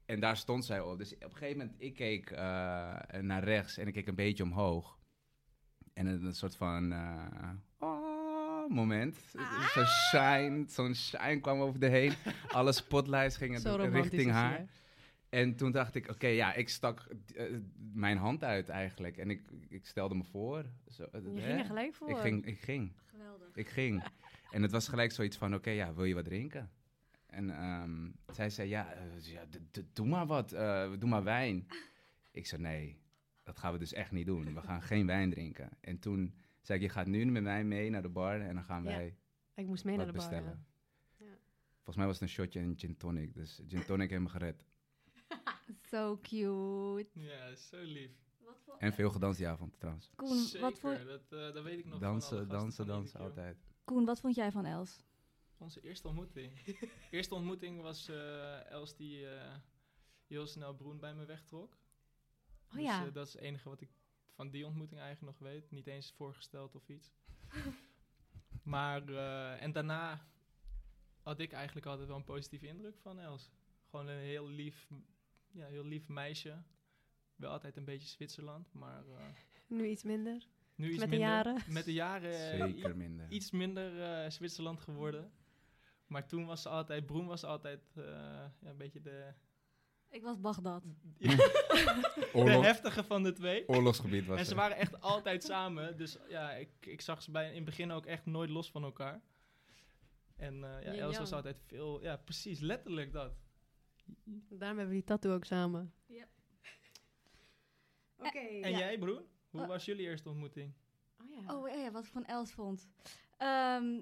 [0.06, 0.98] En daar stond zij op.
[0.98, 2.32] Dus op een gegeven moment, ik keek
[3.22, 5.00] naar rechts en ik keek een beetje omhoog.
[5.94, 6.94] En een, een soort van
[8.64, 9.18] oh, moment.
[9.74, 12.14] Zo'n shine, zo'n shine kwam over de heen.
[12.48, 14.66] Alle spotlights gingen richting haar.
[15.30, 17.46] En toen dacht ik, oké, ja, ik stak eh,
[17.94, 19.18] mijn hand uit eigenlijk.
[19.18, 20.66] En ik, ik stelde me voor.
[20.88, 21.48] Zo, eh, Je hè?
[21.48, 22.10] ging er gelijk voor.
[22.10, 22.92] Ik ging, ik ging.
[23.06, 23.48] Geweldig.
[23.54, 24.04] Ik ging.
[24.52, 26.70] En het was gelijk zoiets van, oké, ja, wil je wat drinken?
[27.32, 29.44] En ehm, zij zei, ja, eh, ja
[29.94, 31.68] doe maar wat, eh, doe maar wijn.
[32.32, 33.02] Ik zei, nee,
[33.44, 34.54] dat gaan we dus echt niet doen.
[34.54, 35.70] We gaan geen wijn drinken.
[35.82, 38.64] En toen zei ik, je gaat nu met mij mee naar de bar en dan
[38.64, 39.18] gaan Ja, wij
[39.54, 40.30] Ik moest mee naar wat de bar.
[40.30, 40.66] bestellen.
[41.18, 41.38] ja.
[41.76, 43.34] Volgens mij was het een shotje en gin tonic.
[43.34, 44.66] Dus gin tonic heeft me gered.
[45.90, 47.08] So cute.
[47.14, 48.12] Ja, zo lief.
[48.78, 50.12] En veel gedanst die avond trouwens.
[50.16, 53.58] Koen, Zeker, wat vond, dat, eh, dat weet ik nog Dansen, dansen, dansen, altijd.
[53.84, 55.04] Koen, wat vond jij van Els?
[55.58, 56.52] Onze eerste ontmoeting.
[57.12, 59.56] eerste ontmoeting was eh, Els die eh,
[60.28, 61.78] heel snel Broen bij me wegtrok.
[62.70, 63.06] Oh Dus, ja.
[63.06, 63.90] eh, dat is het enige wat ik
[64.42, 65.72] van die ontmoeting eigenlijk nog weet.
[65.72, 67.12] Niet eens voorgesteld of iets.
[68.74, 70.28] maar, eh, en daarna
[71.22, 73.52] had ik eigenlijk altijd wel een positieve indruk van Els.
[73.90, 74.90] Gewoon een heel lief,
[75.52, 76.64] ja, heel lief meisje.
[77.36, 79.26] Wel altijd een beetje Zwitserland, maar eh,
[79.68, 80.48] Nu iets minder.
[80.76, 81.62] nu iets Met de jaren.
[81.68, 83.32] Met de jaren eh, Zeker minder.
[83.32, 85.32] iets minder eh, Zwitserland geworden.
[86.08, 88.04] Maar toen was ze altijd, Broen was altijd eh,
[88.60, 89.34] ja, een beetje de,
[90.12, 90.84] Ik was Bagdad.
[91.18, 93.68] de heftige van de twee.
[93.68, 95.98] oorlogsgebied was En ze waren echt altijd samen.
[95.98, 98.84] Dus ja, ik, ik zag ze bij, in het begin ook echt nooit los van
[98.84, 99.22] elkaar.
[100.36, 103.34] En eh ja, Els was altijd veel, ja precies, letterlijk dat.
[104.50, 105.94] Daarom hebben we die tattoo ook samen.
[106.06, 106.26] Ja.
[108.18, 108.40] Oké.
[108.40, 109.22] En jij Broen?
[109.50, 109.68] Hoe Oh.
[109.68, 110.74] was jullie eerste ontmoeting?
[111.22, 111.56] Oh ja.
[111.56, 112.88] Oh ja, wat ik van Els vond.
[113.38, 114.02] Ehm,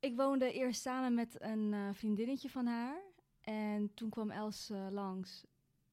[0.00, 3.00] ik woonde eerst samen met een eh, vriendinnetje van haar.
[3.44, 5.44] En toen kwam Els eh, langs.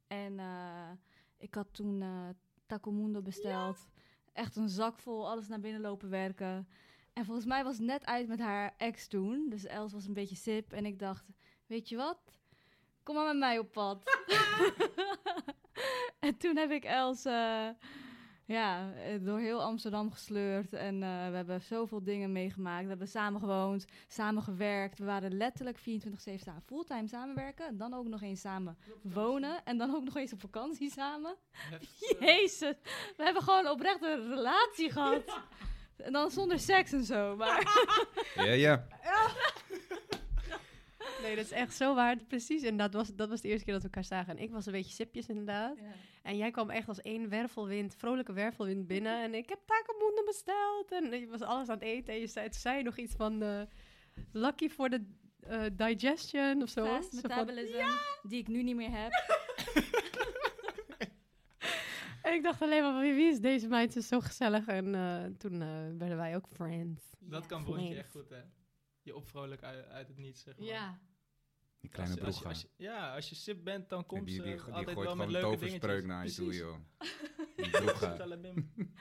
[0.08, 0.92] En eh,
[1.38, 2.30] ik had toen eh
[2.66, 3.88] Taco Mundo besteld.
[4.34, 6.68] Echt een zak vol, alles naar binnen lopen werken.
[7.14, 9.50] En volgens mij was het net uit met haar ex toen.
[9.50, 10.74] Dus Els was een beetje sip.
[10.74, 11.26] En ik dacht,
[11.66, 12.20] weet je wat?
[13.04, 14.04] Kom maar met mij op pad.
[16.20, 17.26] en toen heb ik Els...
[18.52, 20.74] eh, ja, eh, door heel Amsterdam gesleurd.
[20.74, 22.84] En eh, we hebben zoveel dingen meegemaakt.
[22.84, 25.00] We hebben samen gewoond, samen gewerkt.
[25.00, 25.82] We waren letterlijk 24-7
[26.44, 27.68] samen fulltime samenwerken.
[27.68, 29.64] En dan ook nog eens samen wonen.
[29.64, 31.36] En dan ook nog eens op vakantie samen.
[31.52, 32.20] Heftig.
[32.28, 32.76] Jezus,
[33.18, 35.40] we hebben gewoon oprecht een relatie gehad.
[35.98, 37.36] En dan zonder seks en zo.
[37.36, 37.90] Maar
[38.36, 38.86] Ja, ja.
[41.22, 42.18] Nee, dat is echt zo waar.
[42.28, 44.38] Precies, en dat was, dat was de eerste keer dat we elkaar zagen.
[44.38, 45.78] En ik was een beetje sipjes inderdaad.
[46.21, 49.23] En jij kwam echt als één wervelwind, vrolijke wervelwind binnen.
[49.23, 50.91] En ik heb takemoenden besteld.
[50.91, 52.13] En je was alles aan het eten.
[52.13, 53.62] En je zei, toen zei nog iets van eh,
[54.31, 55.05] lucky for the
[55.39, 56.86] eh, digestion of zo.
[56.86, 57.88] fast Zo van- metabolism,
[58.23, 59.12] die ik nu niet meer heb.
[62.23, 63.93] en ik dacht alleen maar, van, wie wie is deze meid?
[63.93, 64.67] Ze is zo gezellig.
[64.67, 67.03] En eh, toen eh, werden wij ook friends.
[67.19, 67.79] Dat kan Friends.
[67.79, 68.41] Broentje echt goed hè.
[69.01, 70.67] Je opvrolijk uit, uit het niets zeg maar.
[71.82, 72.67] Die kleine Als- broega.
[72.76, 75.26] ja, als je sip bent, dan komt die, ze die, die altijd gooit wel met
[75.28, 76.76] gewoon leuke toverspreuk naar je toe, joh.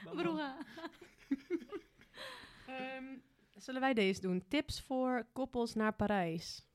[0.15, 0.59] Broega.
[2.67, 3.19] Ehm,
[3.57, 4.45] zullen wij deze doen?
[4.49, 6.67] Tips voor koppels naar Parijs.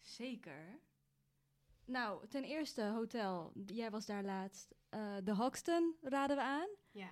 [0.00, 0.78] Zeker.
[1.84, 3.52] Nou, ten eerste hotel.
[3.66, 4.74] Jij was daar laatst.
[4.88, 6.68] Eh, de Hoxton raden we aan.
[6.90, 7.10] Ja.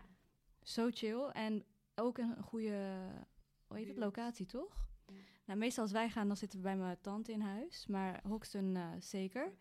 [0.62, 1.24] Zo chill.
[1.33, 3.09] En ook een goede,
[3.66, 4.90] hoe heet het, locatie, toch?
[5.44, 7.87] Nou, meestal als wij gaan, dan zitten we bij mijn tante in huis.
[7.87, 9.52] Maar Hoxton eh, zeker.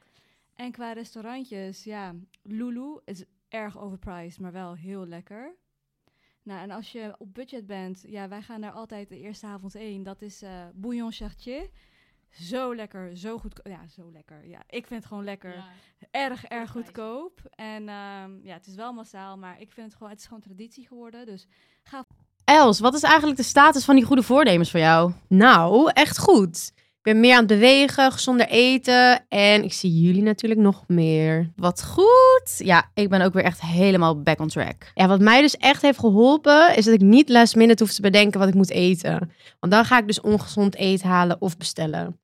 [0.56, 5.56] En qua restaurantjes, ja, Lulu is erg overpriced, maar wel heel lekker.
[6.44, 9.74] Nou, en als je op budget bent, ja, wij gaan daar altijd de eerste avond
[9.74, 10.04] heen.
[10.04, 11.70] Dat is eh Bouillon Chartier.
[12.30, 13.60] Zo lekker, zo goed.
[13.64, 14.48] Ja, zo lekker.
[14.48, 15.64] Ja, ik vind het gewoon lekker.
[16.12, 17.42] Erg, erg goedkoop.
[17.50, 20.42] En ehm, ja, het is wel massaal, maar ik vind het gewoon, het is gewoon
[20.42, 21.26] traditie geworden.
[21.26, 21.48] Dus
[22.52, 25.12] Els, wat is eigenlijk de status van die goede voornemens voor jou?
[25.28, 26.72] Nou, echt goed.
[26.76, 31.52] Ik ben meer aan het bewegen, gezonder eten en ik zie jullie natuurlijk nog meer.
[31.56, 32.56] Wat goed.
[32.58, 34.92] Ja, ik ben ook weer echt helemaal back on track.
[34.94, 38.02] Ja, wat mij dus echt heeft geholpen, is dat ik niet last minute hoef te
[38.02, 39.32] bedenken wat ik moet eten.
[39.60, 42.20] Want dan ga ik dus ongezond eten halen of bestellen.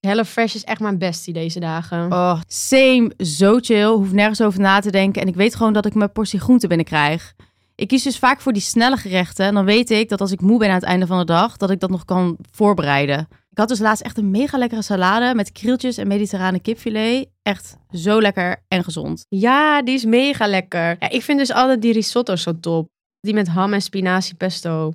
[0.00, 2.12] HelloFresh is echt mijn bestie deze dagen.
[2.12, 3.86] Oh, same, zo chill.
[3.86, 5.22] Hoef nergens over na te denken.
[5.22, 7.34] En ik weet gewoon dat ik mijn portie groente binnenkrijg.
[7.74, 9.46] Ik kies dus vaak voor die snelle gerechten.
[9.46, 11.56] En dan weet ik dat als ik moe ben aan het einde van de dag,
[11.56, 13.28] dat ik dat nog kan voorbereiden.
[13.50, 17.28] Ik had dus laatst echt een mega lekkere salade met krieltjes en mediterrane kipfilet.
[17.42, 19.24] Echt zo lekker en gezond.
[19.28, 20.96] Ja, die is mega lekker.
[20.98, 22.88] Ja, ik vind dus altijd die risotto zo top.
[23.20, 24.92] Die met ham en spinazie pesto.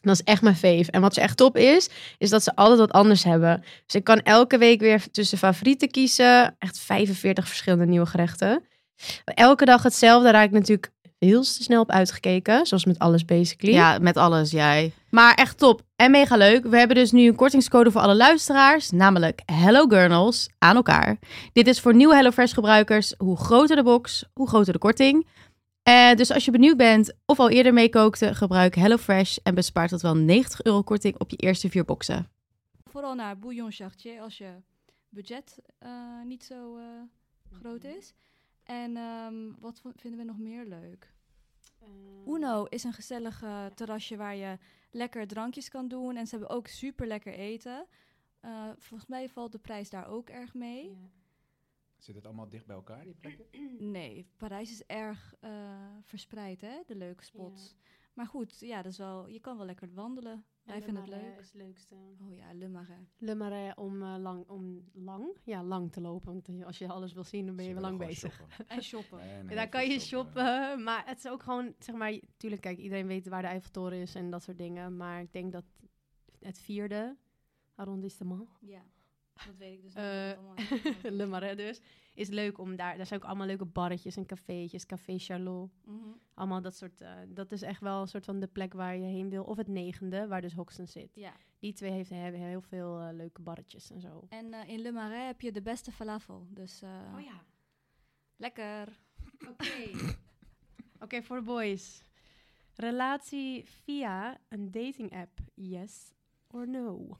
[0.00, 0.90] Dat is echt mijn fave.
[0.90, 3.60] En wat ze echt top is, is dat ze altijd wat anders hebben.
[3.86, 6.56] Dus ik kan elke week weer tussen favorieten kiezen.
[6.58, 8.64] Echt 45 verschillende nieuwe gerechten.
[9.24, 12.66] Elke dag hetzelfde, raak ik natuurlijk heel te snel op uitgekeken.
[12.66, 13.74] Zoals met alles basically.
[13.74, 14.92] Ja, met alles, jij.
[15.10, 16.64] Maar echt top en mega leuk.
[16.64, 21.18] We hebben dus nu een kortingscode voor alle luisteraars, namelijk Hello Gurnals aan elkaar.
[21.52, 23.14] Dit is voor nieuwe HelloFresh gebruikers.
[23.18, 25.26] Hoe groter de box, hoe groter de korting.
[25.82, 30.02] Eh, dus als je benieuwd bent of al eerder meekookte, gebruik HelloFresh en bespaart tot
[30.02, 32.28] wel 90 euro korting op je eerste vier boxen.
[32.84, 34.48] Vooral naar bouillon chartier als je
[35.08, 35.90] budget eh,
[36.24, 36.84] niet zo eh,
[37.60, 38.14] groot is.
[38.66, 41.14] En ehm, wat vinden we nog meer leuk?
[42.26, 44.58] Uno is een gezellig eh, terrasje waar je
[44.90, 46.16] lekker drankjes kan doen.
[46.16, 47.86] En ze hebben ook super lekker eten.
[48.40, 50.98] Eh, volgens mij valt de prijs daar ook erg mee.
[51.96, 53.46] Zit het allemaal dicht bij elkaar, die plekken?
[53.96, 55.50] Nee, Parijs is erg eh,
[56.02, 56.82] verspreid, hè?
[56.86, 57.76] De leuke spots.
[58.14, 60.44] Maar goed, ja, dat is wel, je kan wel lekker wandelen.
[60.66, 61.38] Wij vinden het leuk.
[61.38, 61.94] is het leukste.
[62.20, 63.06] Oh ja, Le Marais.
[63.18, 66.32] Le Marais om, eh, lang, om lang, ja, lang te lopen.
[66.32, 68.40] Want als je alles wil zien, dan ben je wel lang bezig.
[68.66, 69.20] En shoppen.
[69.20, 73.06] En daar kan je shoppen, maar het is ook gewoon, zeg maar, tuurlijk, kijk, iedereen
[73.06, 74.96] weet waar de Eiffeltoren is en dat soort dingen.
[74.96, 75.64] Maar ik denk dat
[76.40, 77.16] het vierde
[77.74, 78.82] arrondissement, Ja,
[79.46, 81.12] dat weet ik dus niet.
[81.18, 81.80] Le Marais dus,
[82.14, 85.70] is leuk om daar, daar zijn ook allemaal leuke barretjes en cafeetjes, Café Charlot.
[85.84, 85.98] Mhm.
[86.34, 89.06] Allemaal dat soort, eh, dat is echt wel een soort van de plek waar je
[89.06, 89.44] heen wil.
[89.44, 91.14] Of het negende, waar dus Hoxton zit.
[91.14, 91.32] Ja.
[91.58, 94.26] Die twee heeft, hebben heel veel eh, leuke barretjes en zo.
[94.28, 96.46] En in Le Marais heb je de beste falafel.
[96.50, 97.44] Dus Oh ja.
[98.36, 99.00] lekker.
[99.48, 99.90] Oké.
[101.04, 102.02] Oké, voor de boys.
[102.74, 106.14] Relatie via een dating app, yes
[106.46, 107.18] or no?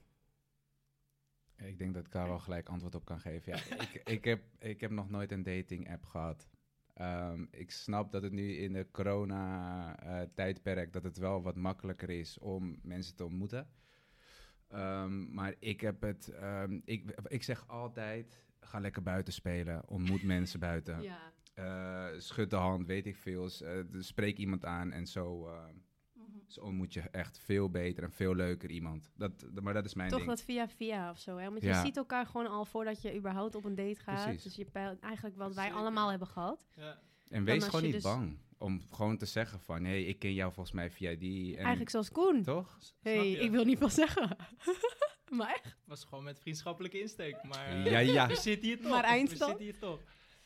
[1.57, 3.55] Ik denk dat ik daar wel gelijk antwoord op kan geven.
[3.55, 6.47] Ja, ik, ik, heb, ik heb nog nooit een dating app gehad.
[6.93, 10.93] Ehm, ik snap dat het nu in de corona-tijdperk...
[10.93, 13.67] dat het wel wat makkelijker is om mensen te ontmoeten.
[14.67, 16.27] Ehm, maar ik heb het...
[16.27, 19.89] ehm, ik, ik zeg altijd, ga lekker buiten spelen.
[19.89, 21.01] Ontmoet mensen buiten.
[21.01, 21.33] Ja.
[21.53, 23.49] Eh, schud de hand, weet ik veel.
[23.63, 25.49] Eh, spreek iemand aan en zo,
[26.47, 29.11] eh, zo ontmoet je echt veel beter en veel leuker iemand.
[29.15, 29.31] Dat,
[29.61, 30.29] maar dat is mijn Toch ding.
[30.29, 31.49] dat via via of zo, hè?
[31.49, 31.81] Want je Ja.
[31.85, 34.23] ziet elkaar gewoon al voordat je überhaupt op een date gaat.
[34.23, 34.43] Precies.
[34.43, 35.79] Dus je peilt eigenlijk wat wij Zeker.
[35.79, 36.67] allemaal hebben gehad.
[36.75, 36.99] Ja.
[37.29, 39.83] En wees gewoon niet dus- bang om gewoon te zeggen van...
[39.83, 41.51] hé, hey, ik ken jou volgens mij via die...
[41.51, 42.43] En, Eigenlijk zoals Koen.
[42.43, 42.77] Toch?
[42.79, 44.37] Snap hey, ik wil niet veel zeggen.
[45.37, 45.77] maar echt.
[45.85, 47.43] was gewoon met vriendschappelijke insteek.
[47.43, 48.27] Maar eh, Ja, ja.
[48.27, 48.89] we zitten hier toch.
[48.91, 49.49] Maar We eindstand?
[49.49, 50.01] zitten hier toch.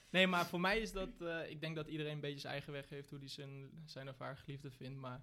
[0.10, 1.22] Nee, maar voor mij is dat...
[1.22, 4.10] eh, ik denk dat iedereen een beetje zijn eigen weg heeft hoe hij zijn, zijn
[4.10, 5.00] of haar geliefde vindt.
[5.00, 5.22] Maar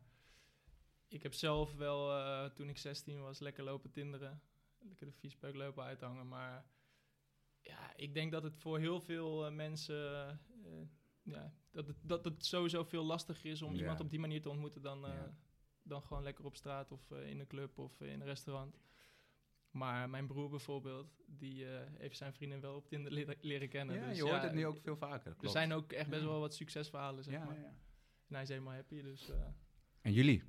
[1.09, 4.41] ik heb zelf wel, eh, toen ik 16 was, lekker lopen tinderen.
[4.79, 6.29] Lekker de viespeuk lopen uithangen.
[6.29, 6.67] Maar
[7.61, 10.29] ja, ik denk dat het voor heel veel eh, mensen...
[10.65, 10.83] eh,
[11.23, 13.79] ja, dat, het, dat het sowieso veel lastiger is om Ja.
[13.81, 15.35] iemand op die manier te ontmoeten dan, Ja.
[15.83, 18.79] dan gewoon lekker op straat of in een club of in een restaurant.
[19.71, 21.65] Maar mijn broer bijvoorbeeld, die
[21.99, 23.97] heeft zijn vrienden wel op Tinder leren, leren kennen.
[23.97, 25.31] Ja, dus je hoort ja, het nu ook veel vaker.
[25.31, 25.53] Er klopt.
[25.55, 26.29] zijn ook echt best Ja.
[26.29, 27.55] wel wat succesverhalen, zeg Ja, maar.
[27.55, 27.75] ja, ja.
[28.29, 29.31] En hij is helemaal happy, dus...
[30.01, 30.43] En jullie?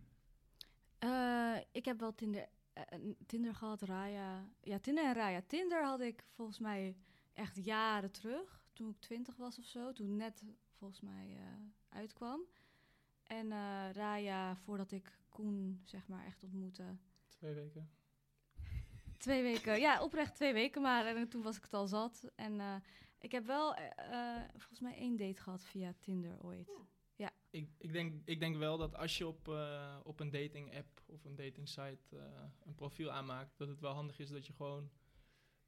[1.00, 4.50] Eh, ik heb wel Tinder, eh, eh, Tinder gehad, Raya.
[4.62, 5.42] Ja, Tinder en Raya.
[5.48, 6.96] Tinder had ik volgens mij
[7.34, 8.64] echt jaren terug.
[8.74, 9.92] Toen ik twintig was of zo.
[9.94, 12.42] Toen net volgens mij eh, uitkwam.
[13.24, 16.84] En eh, Raya voordat ik Koen zeg maar echt ontmoette.
[17.28, 17.90] twee weken.
[19.18, 21.06] Twee weken, ja, oprecht twee weken maar.
[21.06, 22.32] En toen was ik het al zat.
[22.36, 22.76] En eh,
[23.20, 23.76] ik heb wel
[24.58, 26.72] volgens mij één date gehad via Tinder ooit.
[27.52, 31.02] Ik, ik, denk, ik denk wel dat als je op, eh, op een dating app
[31.06, 32.18] of een dating site eh,
[32.66, 34.90] een profiel aanmaakt, dat het wel handig is dat je gewoon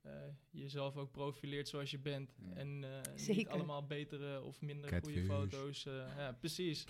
[0.02, 0.12] eh,
[0.50, 2.36] jezelf ook profileert zoals je bent.
[2.48, 2.54] Ja.
[2.56, 5.86] En eh, niet allemaal betere of minder goede foto's.
[5.86, 6.86] eh, ja, precies.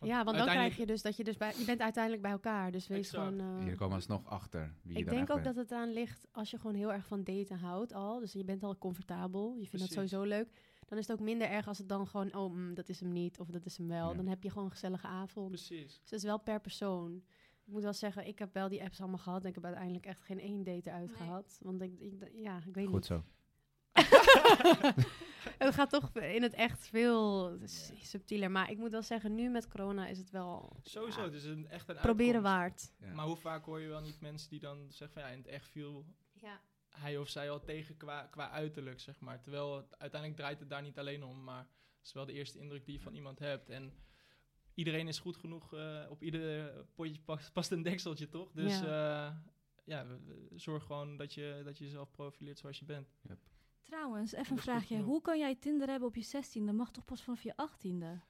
[0.00, 1.54] Ja, want dan uiteindelijk- krijg je dus dat je dus bij...
[1.58, 3.36] Je bent uiteindelijk bij elkaar, dus wees Exact.
[3.36, 3.58] gewoon...
[3.60, 5.44] eh, Je komt alsnog achter wie je ik denk ook bent.
[5.44, 8.18] dat het aan ligt als je gewoon heel erg van daten houdt al.
[8.20, 9.48] Dus je bent al comfortabel.
[9.56, 10.10] Je vindt dat Precies.
[10.10, 10.48] sowieso leuk.
[10.86, 13.12] Dan is het ook minder erg als het dan gewoon, oh, mm, dat is hem
[13.12, 14.10] niet of dat is hem wel.
[14.10, 14.16] Ja.
[14.16, 15.48] Dan heb je gewoon een gezellige avond.
[15.48, 15.98] Precies.
[16.00, 17.22] Dus dat is wel per persoon.
[17.64, 19.42] Ik moet wel zeggen, ik heb wel die apps allemaal gehad.
[19.42, 21.16] En ik heb uiteindelijk echt geen één date eruit Nee.
[21.16, 21.58] gehad.
[21.62, 23.06] Want ik, ik, ja, ik weet Goed niet.
[23.06, 23.24] zo.
[25.58, 27.52] het gaat toch in het echt veel
[28.02, 28.50] subtieler.
[28.50, 31.44] Maar ik moet wel zeggen, nu met corona is het wel Sowieso, ja, het is
[31.44, 32.92] een, echt een proberen uitkomst.
[32.98, 33.10] waard.
[33.10, 33.14] Ja.
[33.16, 35.46] Maar hoe vaak hoor je wel niet mensen die dan zeggen van ja, in het
[35.46, 36.60] echt viel Ja.
[37.00, 39.40] Hij of zij al tegen qua, qua uiterlijk, zeg maar.
[39.40, 41.58] Terwijl het, uiteindelijk draait het daar niet alleen om, maar
[41.98, 43.68] het is wel de eerste indruk die je van iemand hebt.
[43.70, 43.92] En
[44.74, 48.52] iedereen is goed genoeg, eh, op ieder potje past, past een dekseltje, toch?
[48.52, 49.42] Dus ja,
[49.84, 53.08] ja we- we- zorg gewoon dat je, dat je jezelf profileert zoals je bent.
[53.82, 55.00] Trouwens, even een vraagje.
[55.02, 56.72] Hoe kan jij Tinder hebben op je 16e?
[56.72, 58.20] Mag toch pas vanaf je 18e?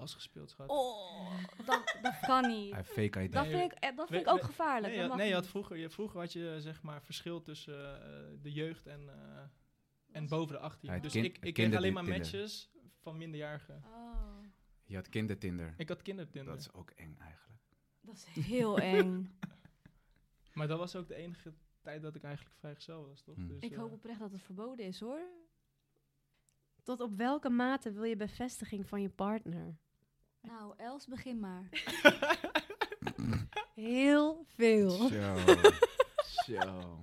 [0.00, 0.68] Vastgespeeld, schat.
[0.68, 1.30] Oh,
[1.64, 2.68] dat, dat kan niet.
[2.72, 3.32] Hij heeft fake ID.
[3.32, 4.86] Dat vind ik, eh, dat vind ik ook we- gevaarlijk.
[4.86, 7.42] Nee, dat je, mag nee je had vroeger, je, vroeger had je zeg maar verschil
[7.42, 9.42] tussen eh, de jeugd en, eh,
[10.12, 10.88] en boven de 18.
[10.88, 13.82] Ja, het dus kind- ik, ik kreeg alleen maar matches van minderjarigen.
[13.84, 14.38] Oh,
[14.84, 15.74] Je had kindertinder.
[15.76, 16.52] Ik had kindertinder.
[16.52, 17.60] Dat is ook eng eigenlijk.
[18.00, 19.28] dat is heel eng.
[20.54, 23.34] Maar dat was ook de enige tijd dat ik eigenlijk vrijgezel was, toch?
[23.34, 23.48] Hmm.
[23.48, 25.20] Dus, Ik hoop oprecht dat het verboden is hoor.
[26.82, 29.76] Tot op welke mate wil je bevestiging van je partner?
[30.46, 31.68] Nou, Els, begin maar.
[33.74, 34.90] Heel veel.
[34.90, 35.36] Zo.
[36.46, 36.98] Zo.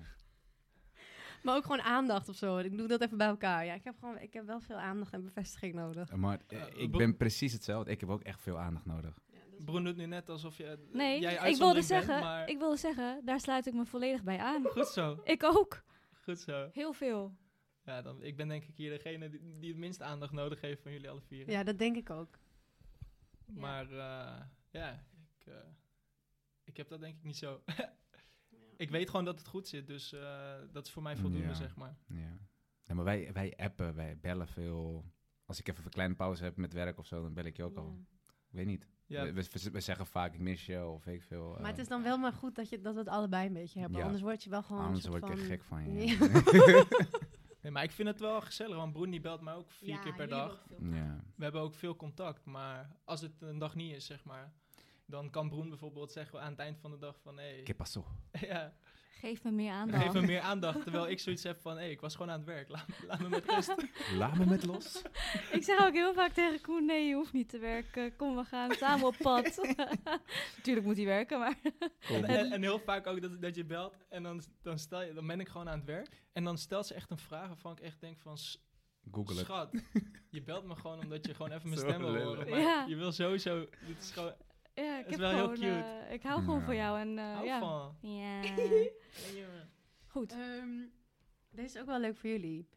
[1.44, 2.58] Maar ook gewoon aandacht of zo.
[2.58, 3.66] Ik doe dat even bij elkaar.
[3.66, 6.16] Ja, ik heb, gewoon, ik heb wel veel aandacht en bevestiging nodig.
[6.16, 7.92] Maar eh, ik ben precies hetzelfde.
[7.92, 9.20] Ik heb ook echt veel aandacht nodig.
[9.66, 12.78] Broen doet nu net alsof je, Nee, jij ik wilde, zeggen, bent, maar ik wilde
[12.78, 14.66] zeggen, daar sluit ik me volledig bij aan.
[14.66, 15.84] goed zo, Ik ook.
[16.24, 16.70] goed zo.
[16.72, 17.36] Heel veel.
[17.86, 20.82] Ja, dan, ik ben denk ik hier degene die, die het minst aandacht nodig heeft
[20.82, 21.50] van jullie alle vier.
[21.50, 22.40] Ja, dat denk ik ook.
[23.54, 25.04] Maar eh, ja,
[25.38, 25.54] ik, eh,
[26.64, 27.64] ik heb dat denk ik niet zo.
[28.78, 31.54] ik weet gewoon dat het goed zit, dus eh, dat is voor mij voldoende, Ja.
[31.54, 31.98] zeg maar.
[32.08, 32.38] Ja.
[32.86, 35.06] Nee, maar wij, wij appen, wij bellen veel.
[35.46, 37.64] Als ik even een kleine pauze heb met werk of zo, dan bel ik je
[37.64, 38.00] ook al.
[38.48, 38.88] Ik weet niet.
[39.06, 41.58] Ja, We, we, we zeggen vaak, ik mis je of ik veel.
[41.60, 43.80] Maar het is dan wel maar goed dat, je, dat we het allebei een beetje
[43.80, 43.98] hebben.
[44.00, 44.04] Ja.
[44.06, 45.50] Anders word je wel gewoon Anders een soort word ik van...
[45.50, 46.06] echt gek van je.
[46.06, 46.86] Ja.
[47.62, 50.14] nee, maar ik vind het wel gezellig, want Broen die belt mij ook vier keer
[50.14, 50.66] per dag.
[50.80, 51.24] Ja.
[51.36, 54.54] We hebben ook veel contact, maar als het een dag niet is, zeg maar,
[55.06, 58.06] dan kan Broen bijvoorbeeld zeggen aan het eind van de dag van, hé, ¿Qué pasó?
[58.32, 58.74] ja,
[59.22, 60.04] Geef me meer aandacht.
[60.04, 62.48] geef me meer aandacht, terwijl ik zoiets heb van, hé, ik was gewoon aan het
[62.48, 63.76] werk, laat, laat me met rust.
[64.18, 65.02] Laat me met los.
[65.58, 68.16] Ik zeg ook heel vaak tegen Koen, nee, je hoeft niet te werken.
[68.16, 69.76] Kom, we gaan samen op pad.
[70.64, 71.56] Tuurlijk moet hij werken, maar...
[72.10, 75.14] En, en, en heel vaak ook dat, dat je belt en dan, dan, stel je,
[75.14, 77.72] dan ben ik gewoon aan het werk en dan stelt ze echt een vraag waarvan
[77.72, 78.64] ik echt denk van, "S-
[79.12, 79.46] Google het.
[79.46, 79.72] schat,
[80.30, 82.86] je belt me gewoon omdat je gewoon even mijn stem wil horen, maar Ja.
[82.88, 84.34] je wil sowieso, dit is gewoon,
[84.74, 85.54] Ja, ik is heb wel heel gewoon...
[85.56, 86.06] cute.
[86.08, 87.60] eh, ik hou gewoon van jou en eh, hou ja.
[87.60, 87.96] van.
[88.12, 88.42] Ja.
[90.08, 90.32] Goed.
[90.32, 90.80] Ehm,
[91.50, 92.70] deze is ook wel leuk voor jullie.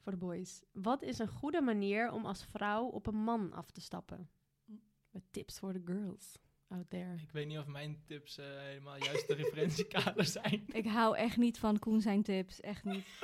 [0.00, 0.62] Voor de boys.
[0.72, 4.30] Wat is een goede manier om als vrouw op een man af te stappen?
[5.10, 7.14] Met tips voor de girls out there.
[7.22, 10.64] Ik weet niet of mijn tips eh, helemaal juist de referentiekader zijn.
[10.72, 12.60] Ik hou echt niet van Koen zijn tips.
[12.60, 13.04] Echt niet.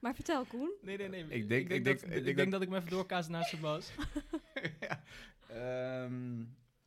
[0.00, 0.70] maar vertel, Koen.
[0.82, 1.24] Nee, nee, nee.
[1.28, 3.44] Ik denk- ik dat, denk- ik ik denk, denk dat ik me even doorkaas naar
[3.44, 3.92] Sebas.
[4.88, 5.02] ja.
[5.48, 6.44] Ehm,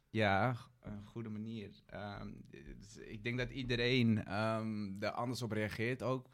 [0.10, 1.84] ja, een goede manier.
[1.86, 2.32] Ehm,
[2.80, 6.30] dus ik denk dat iedereen ehm er anders op reageert ook.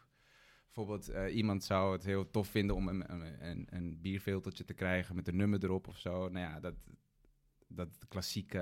[0.65, 3.13] Bijvoorbeeld, eh, iemand zou het heel tof vinden om een,
[3.47, 6.29] een, een, bierfiltertje te krijgen met een nummer erop of zo.
[6.29, 6.87] Nou ja, dat,
[7.67, 8.59] dat klassieke,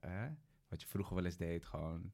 [0.00, 0.26] eh,
[0.68, 2.12] wat je vroeger wel eens deed, gewoon.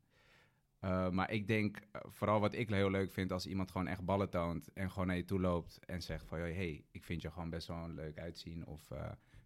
[0.79, 4.31] Eh, maar ik denk, vooral wat ik heel leuk vind, als iemand gewoon echt ballen
[4.31, 7.31] toont en gewoon naar je toe loopt en zegt van, "Joh, hey, ik vind je
[7.31, 8.91] gewoon best wel leuk uitzien of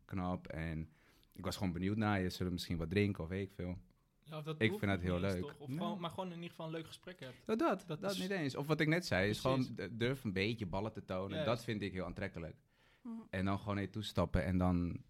[0.05, 0.89] knap en
[1.33, 3.79] ik was gewoon benieuwd naar je, zullen we misschien wat drinken of weet ik veel.
[4.25, 5.43] Ja, of dat Ik vind het niet heel eens, leuk.
[5.43, 5.59] toch?
[5.59, 5.79] Of Nee.
[5.79, 7.35] gewoon, maar gewoon in ieder geval een leuk gesprek hebt.
[7.47, 8.57] Dat, Dat dat, is- niet eens.
[8.57, 11.31] Of wat ik net zei, is gewoon durf een beetje ballen te tonen.
[11.31, 11.47] Juist.
[11.47, 12.57] Dat vind ik heel aantrekkelijk.
[13.03, 13.15] Mhm.
[13.31, 15.03] En dan gewoon je toestappen en dan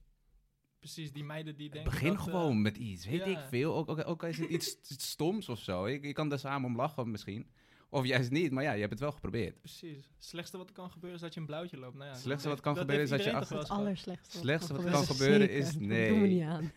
[0.78, 3.40] Precies, die meiden die denken begin dat, eh, gewoon met iets, weet ja.
[3.40, 3.74] ik veel.
[3.76, 5.88] Ook, ook, ook al is het iets iets stoms of zo.
[5.88, 7.46] Je, je kan daar samen om lachen misschien.
[7.88, 9.59] Of juist niet, maar ja, je hebt het wel geprobeerd.
[9.61, 9.97] Precies.
[9.97, 11.94] Het slechtste wat er kan gebeuren is dat je een blauwtje loopt.
[11.97, 14.38] Nou ja, slechtste dat wat kan gebeuren dat is dat je achter- Het allerslechtste.
[14.38, 15.99] Slechtste wat kan kan gebeuren is- nee.
[16.01, 16.73] Dat doen we niet aan.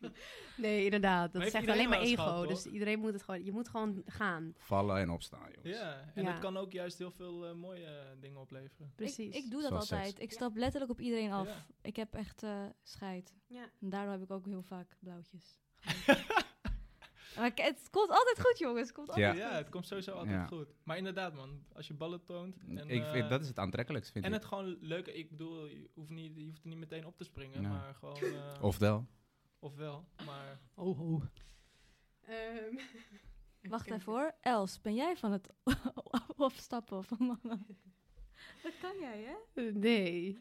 [0.56, 1.32] nee, inderdaad.
[1.32, 2.22] Dat zegt alleen maar ego.
[2.22, 3.44] gehad, dus iedereen moet het gewoon...
[3.44, 4.54] Je moet gewoon gaan.
[4.58, 5.80] Vallen en opstaan, jongens.
[5.82, 6.30] Ja, en Ja.
[6.30, 8.92] het kan ook juist heel veel eh, mooie eh, dingen opleveren.
[8.94, 9.34] Precies.
[9.36, 10.08] Ik, ik doe dat Zoals altijd.
[10.08, 10.20] seks.
[10.20, 11.46] Ik stap letterlijk op iedereen af.
[11.46, 11.66] Ja.
[11.82, 13.34] Ik heb echt eh scheid.
[13.46, 13.62] Ja.
[13.80, 15.58] En daardoor heb ik ook heel vaak blauwtjes.
[17.38, 18.86] maar het komt altijd goed, jongens.
[18.88, 19.26] Het komt Ja.
[19.28, 19.58] altijd Ja, goed.
[19.58, 20.46] het komt sowieso altijd Ja.
[20.46, 20.74] goed.
[20.84, 22.56] Maar inderdaad, man, als je ballen toont.
[22.68, 24.36] En, ik eh, vind, dat is het aantrekkelijkst, vind en ik.
[24.38, 25.06] het gewoon leuk.
[25.06, 27.68] Ik bedoel, je hoeft, niet, je hoeft er niet meteen op te springen, Ja.
[27.68, 28.16] maar gewoon.
[28.16, 29.06] eh, Ofwel.
[29.58, 30.60] Ofwel, maar.
[30.74, 31.22] Oh, oh.
[32.26, 32.74] Ehm,
[33.70, 34.34] Wacht even hoor.
[34.40, 35.48] Els, ben jij van het
[36.36, 37.66] opstappen van mannen?
[38.62, 39.22] Dat kan jij,
[39.54, 39.62] hè?
[39.72, 40.38] Nee.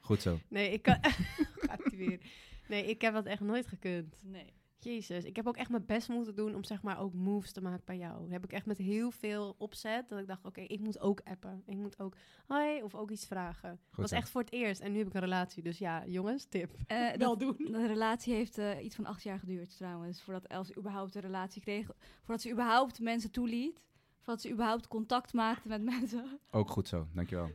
[0.00, 0.38] Goed zo.
[0.48, 0.98] Nee, ik kan...
[1.02, 2.20] Gaat weer.
[2.68, 4.20] Nee, ik heb dat echt nooit gekund.
[4.24, 4.52] Nee.
[4.78, 7.60] Jezus, ik heb ook echt mijn best moeten doen om zeg maar ook moves te
[7.60, 8.30] maken bij jou.
[8.30, 11.62] Heb ik echt met heel veel opzet dat ik dacht, oké, ik moet ook appen.
[11.66, 13.70] Ik moet ook, hoi, of ook iets vragen.
[13.70, 15.62] dat was echt voor het eerst en nu heb ik een relatie.
[15.62, 16.72] Dus ja, jongens, tip.
[16.86, 17.72] Eh, Wel dat, doen.
[17.72, 20.22] De relatie heeft eh, iets van acht jaar geduurd trouwens.
[20.22, 21.90] Voordat Els überhaupt een relatie kreeg.
[22.18, 23.80] Voordat ze überhaupt mensen toeliet.
[24.20, 26.40] Voordat ze überhaupt contact maakte met mensen.
[26.50, 27.50] Ook goed zo, dankjewel.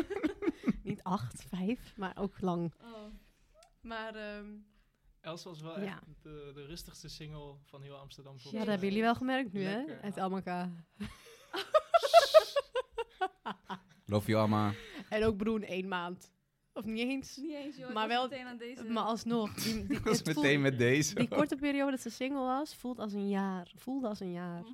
[0.82, 2.72] Niet acht, vijf, maar ook lang.
[2.80, 3.04] Oh.
[3.80, 4.46] Maar ehm,
[5.22, 5.86] Els was wel Ja.
[5.86, 8.36] echt de, de rustigste single van heel Amsterdam.
[8.38, 9.94] ja, dat hebben jullie wel gemerkt nu, Lekker.
[9.96, 10.02] hè?
[10.02, 10.70] Uit Almaka.
[14.06, 14.72] Love you allemaal.
[15.08, 16.32] En ook Broen één maand.
[16.72, 17.36] Of niet eens.
[17.36, 18.84] Niet eens joh, Maar wel- meteen aan deze...
[18.84, 19.54] Maar alsnog.
[19.54, 21.14] Die, die, was meteen met deze.
[21.14, 23.72] Die korte periode dat ze single was, voelt als een jaar.
[23.76, 24.62] Voelde als een jaar.
[24.62, 24.72] Mhm.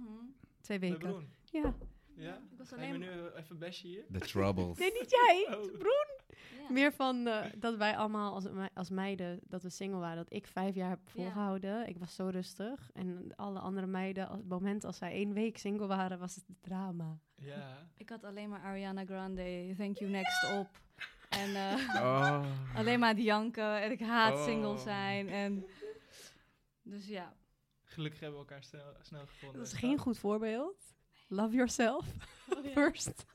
[0.61, 0.99] Twee weken.
[0.99, 1.29] Broen.
[1.45, 1.75] Ja.
[2.19, 2.35] Ja?
[2.51, 4.05] Ik was Ga je alleen nu even bashen hier?
[4.13, 4.79] The troubles.
[4.79, 5.47] Nee, niet jij.
[5.57, 5.79] Oh.
[5.79, 6.07] Broen.
[6.59, 6.73] Ja.
[6.73, 10.17] Meer van eh, dat wij allemaal als, me- als meiden, dat we single waren.
[10.17, 11.89] Dat ik vijf jaar heb volgehouden.
[11.89, 12.91] Ik was zo rustig.
[12.95, 16.45] En alle andere meiden, op het moment als zij één week single waren, was het
[16.61, 17.19] drama.
[17.35, 17.89] Ja.
[17.97, 20.69] Ik had alleen maar Ariana Grande, Thank You Next op.
[21.29, 22.47] En eh, Oh.
[22.75, 23.81] alleen maar die janken.
[23.83, 24.45] En ik haat Oh.
[24.45, 25.29] single zijn.
[25.29, 25.65] En
[26.83, 27.35] dus ja.
[27.85, 29.59] Gelukkig hebben we elkaar snel, snel gevonden.
[29.59, 30.97] Dat is geen goed voorbeeld.
[31.29, 32.07] Love yourself
[32.75, 33.27] first.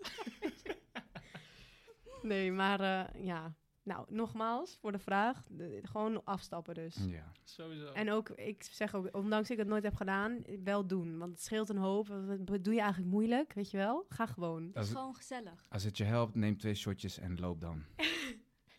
[2.21, 3.53] nee, maar eh, ja.
[3.83, 5.41] Nou, nogmaals, voor de vraag.
[5.49, 6.97] de- gewoon afstappen dus.
[7.07, 7.31] Ja.
[7.43, 7.91] Sowieso.
[7.91, 11.17] En ook, ik zeg ook, ondanks ik het nooit heb gedaan, wel doen.
[11.17, 12.07] Want het scheelt een hoop.
[12.45, 14.05] Wat doe je eigenlijk moeilijk, weet je wel?
[14.09, 14.63] Ga gewoon.
[14.63, 15.65] Het is het, gewoon gezellig.
[15.69, 17.83] als het je helpt, neem twee shotjes en loop dan.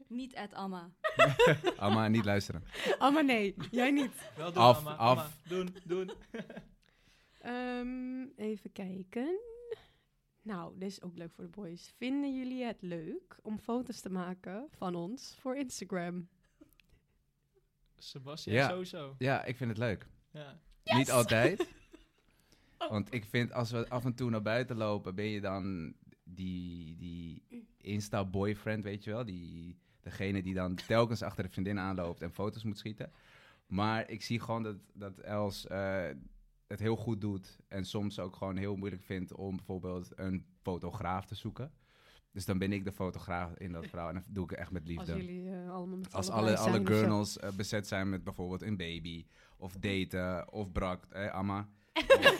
[0.08, 0.90] Niet at Amma.
[1.76, 2.64] Allemaal niet luisteren.
[2.98, 4.30] Oh, maar nee, jij niet.
[4.36, 5.18] Wel doen, Af, Amma, af.
[5.18, 5.30] Amma.
[5.48, 6.10] Doen, doen.
[7.44, 9.38] Ehm, even kijken.
[10.42, 11.92] Nou, dit is ook leuk voor de boys.
[11.96, 16.28] Vinden jullie het leuk om foto's te maken van ons voor Instagram?
[17.98, 18.68] Sebastian, Ja.
[18.68, 19.14] sowieso.
[19.18, 20.06] Ja, ik vind het leuk.
[20.30, 20.58] Ja.
[20.84, 21.68] Niet altijd.
[22.90, 26.96] Want ik vind als we af en toe naar buiten lopen, ben je dan die,
[26.96, 27.42] die
[27.80, 29.24] Insta-boyfriend, weet je wel?
[29.24, 33.12] Die, degene die dan telkens achter de vriendin aanloopt en foto's moet schieten.
[33.66, 36.08] Maar ik zie gewoon dat, dat Els eh,
[36.74, 37.56] het heel goed doet.
[37.68, 41.72] En soms ook gewoon heel moeilijk vindt om bijvoorbeeld een fotograaf te zoeken.
[42.32, 44.08] Dus dan ben ik de fotograaf in dat verhaal.
[44.08, 45.16] En dan doe ik het echt met Als liefde.
[45.24, 49.26] jullie eh, allemaal met Als alle, alle girls eh, bezet zijn met bijvoorbeeld een baby,
[49.56, 51.68] of daten, of brak, eh, Amma.
[51.94, 52.38] Of,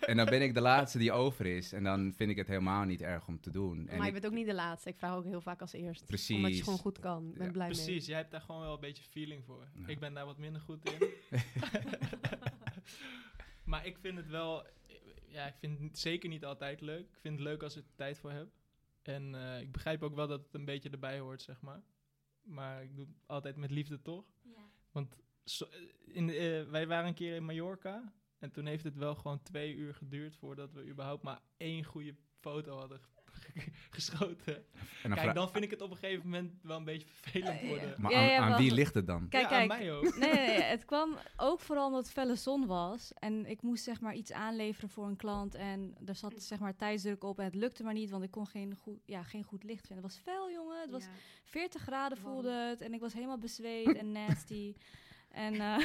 [0.10, 1.72] en dan ben ik de laatste die over is.
[1.72, 3.78] En dan vind ik het helemaal niet erg om te doen.
[3.78, 4.88] En maar je ik- bent ook niet de laatste.
[4.88, 6.06] Ik vraag ook heel vaak als eerst.
[6.06, 6.36] Precies.
[6.36, 7.28] Omdat je het gewoon goed kan.
[7.28, 8.00] Ik ben Ja, blij Precies, mee.
[8.06, 9.68] jij hebt daar gewoon wel een beetje feeling voor.
[9.74, 9.86] Ja.
[9.86, 11.08] Ik ben daar wat minder goed in.
[13.64, 14.66] maar ik vind het wel...
[15.26, 17.08] Ja, ik vind het zeker niet altijd leuk.
[17.08, 18.48] Ik vind het leuk als ik er tijd voor heb.
[19.02, 21.82] En eh, ik begrijp ook wel dat het een beetje erbij hoort, zeg maar.
[22.42, 24.24] Maar ik doe het altijd met liefde toch?
[24.90, 25.68] Want zo-
[26.06, 28.12] in, eh, wij waren een keer in Mallorca.
[28.38, 32.14] En toen heeft het wel gewoon twee uur geduurd voordat we überhaupt maar één goede
[32.40, 33.00] foto hadden
[33.90, 34.54] geschoten.
[34.56, 34.64] en
[35.02, 37.94] dan Kijk, dan vind ik het op een gegeven moment wel een beetje vervelend worden.
[37.98, 38.60] Maar Ja, aan, ja, aan wacht.
[38.60, 39.28] wie ligt het dan?
[39.28, 39.70] Kijk, ja, kijk.
[39.70, 40.16] aan mij ook.
[40.18, 43.12] Nee, nee, nee, het kwam ook vooral omdat het felle zon was.
[43.14, 45.54] En ik moest zeg maar iets aanleveren voor een klant.
[45.54, 48.46] En er zat zeg maar tijdsdruk op en het lukte maar niet, want ik kon
[48.46, 50.04] geen goed, ja, geen goed licht vinden.
[50.04, 50.80] Het was fel, jongen.
[50.80, 51.04] Het was
[51.44, 54.74] 40 graden voelde het en ik was helemaal bezweet en nasty.
[55.30, 55.78] En eh,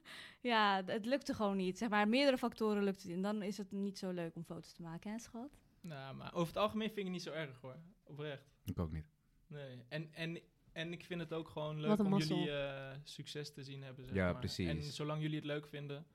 [0.52, 1.78] ja, het lukte gewoon niet.
[1.78, 3.16] Zeg maar, meerdere factoren lukte het.
[3.16, 5.58] En dan is het niet zo leuk om foto's te maken, hè, schat?
[5.82, 7.76] Nou, maar over het algemeen vind ik het niet zo erg hoor.
[8.02, 8.50] Oprecht.
[8.64, 9.06] Ik ook niet.
[9.46, 9.84] Nee.
[9.88, 10.38] En, en,
[10.72, 12.36] en ik vind het ook gewoon leuk om mazzel.
[12.38, 14.04] jullie eh, succes te zien hebben.
[14.06, 14.38] Zeg Ja, maar.
[14.38, 14.68] precies.
[14.68, 16.06] En zolang jullie het leuk vinden,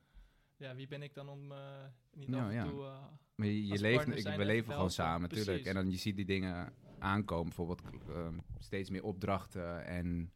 [0.58, 2.64] ja, wie ben ik dan om eh, niet Nou, af en ja.
[2.64, 2.84] toe...
[2.84, 3.04] eh,
[3.36, 4.92] Maar je, leeft, ik, we even leven gewoon helpen.
[4.94, 5.66] samen, natuurlijk.
[5.66, 9.86] En dan je ziet die dingen aankomen, bijvoorbeeld ehm, steeds meer opdrachten.
[9.86, 10.32] En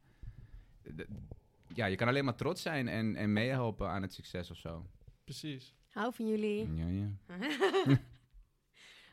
[1.74, 4.90] ja, je kan alleen maar trots zijn en, en meehelpen aan het succes of zo.
[5.24, 5.76] precies.
[5.90, 6.74] Hou van jullie.
[6.76, 7.10] Ja, ja.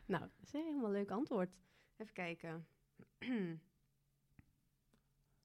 [0.09, 1.49] nou, dat is een helemaal leuk antwoord.
[1.97, 2.67] Even kijken.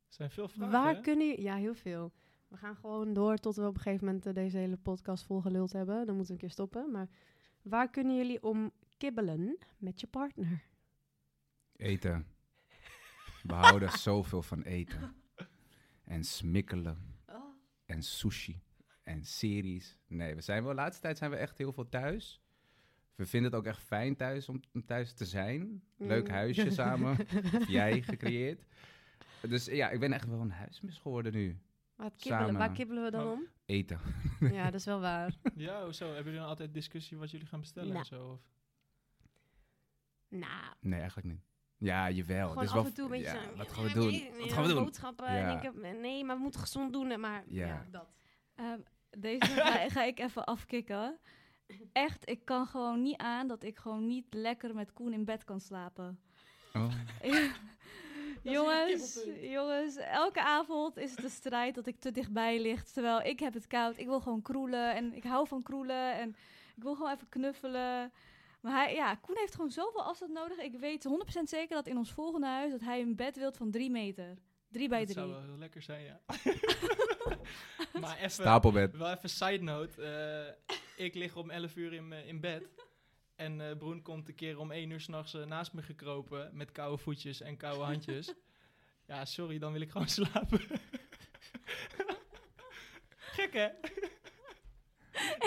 [0.08, 1.00] Er zijn veel vragen, Waar hè?
[1.00, 1.42] kunnen jullie...
[1.42, 2.12] Ja, heel veel.
[2.48, 5.72] We gaan gewoon door tot we op een gegeven moment eh, deze hele podcast volgeluld
[5.72, 6.06] hebben.
[6.06, 6.90] Dan moeten we een keer stoppen.
[6.90, 7.08] Maar
[7.62, 10.64] waar kunnen jullie om kibbelen met je partner?
[11.76, 12.26] Eten.
[13.42, 15.14] We houden zoveel van eten.
[16.04, 17.14] En smikkelen.
[17.86, 18.62] En sushi.
[19.02, 19.98] En series.
[20.06, 22.43] Nee, we zijn wel, de laatste tijd zijn we echt heel veel thuis.
[23.14, 25.82] We vinden het ook echt fijn thuis om, om thuis te zijn.
[25.96, 26.32] Leuk Mm.
[26.34, 27.16] huisje samen.
[27.28, 28.64] Heb jij gecreëerd.
[29.48, 31.58] Dus ja, ik ben echt wel een huismus geworden nu.
[31.96, 32.58] Waar, kibbelen, Samen.
[32.60, 33.32] waar kibbelen we dan Oh.
[33.32, 33.46] om?
[33.66, 33.98] Eten.
[34.52, 35.34] Ja, dat is wel waar.
[35.54, 36.04] Ja, hoezo?
[36.06, 37.98] Hebben jullie dan altijd discussie wat jullie gaan bestellen Nou.
[37.98, 38.30] en zo?
[38.32, 38.40] Of?
[40.28, 41.40] Nou, Nee, eigenlijk niet.
[41.76, 42.48] Ja, jawel.
[42.48, 44.10] Gewoon het is af en toe een beetje ja, zo, wat gaan we doen?
[44.10, 44.84] nee, Wat gaan we doen?
[44.84, 45.26] Boodschappen.
[45.26, 45.56] En Ja.
[45.56, 47.20] ik heb, nee, maar we moeten gezond doen.
[47.20, 47.86] Maar ja, Ja.
[47.90, 48.12] dat.
[48.54, 48.78] Ehm,
[49.18, 51.18] deze ga, ga ik even afkicken.
[51.92, 55.44] Echt, ik kan gewoon niet aan dat ik gewoon niet lekker met Koen in bed
[55.44, 56.20] kan slapen.
[56.72, 56.92] Oh.
[58.42, 62.84] jongens, jongens, elke avond is het een strijd dat ik te dichtbij lig.
[62.84, 63.98] Terwijl ik heb het koud.
[63.98, 66.36] Ik wil gewoon kroelen en ik hou van kroelen en
[66.76, 68.12] ik wil gewoon even knuffelen.
[68.60, 70.58] Maar hij, ja, Koen heeft gewoon zoveel afstand nodig.
[70.58, 71.08] Ik weet
[71.38, 74.38] 100% zeker dat in ons volgende huis dat hij een bed wilt van drie meter.
[74.74, 75.18] Drie bij Dat drie.
[75.24, 76.20] zou wel heel lekker zijn, ja.
[78.00, 78.96] maar even, Stapelbed.
[78.96, 80.02] wel even side note.
[80.66, 80.74] eh,
[81.06, 82.62] ik lig om 11 uur in, me- in bed.
[83.36, 86.50] En eh Broen komt een keer om 1 uur s'nachts nachts naast me gekropen.
[86.52, 88.32] Met koude voetjes en koude handjes.
[89.08, 90.60] ja, sorry, dan wil ik gewoon slapen.
[93.16, 93.68] Gek hè?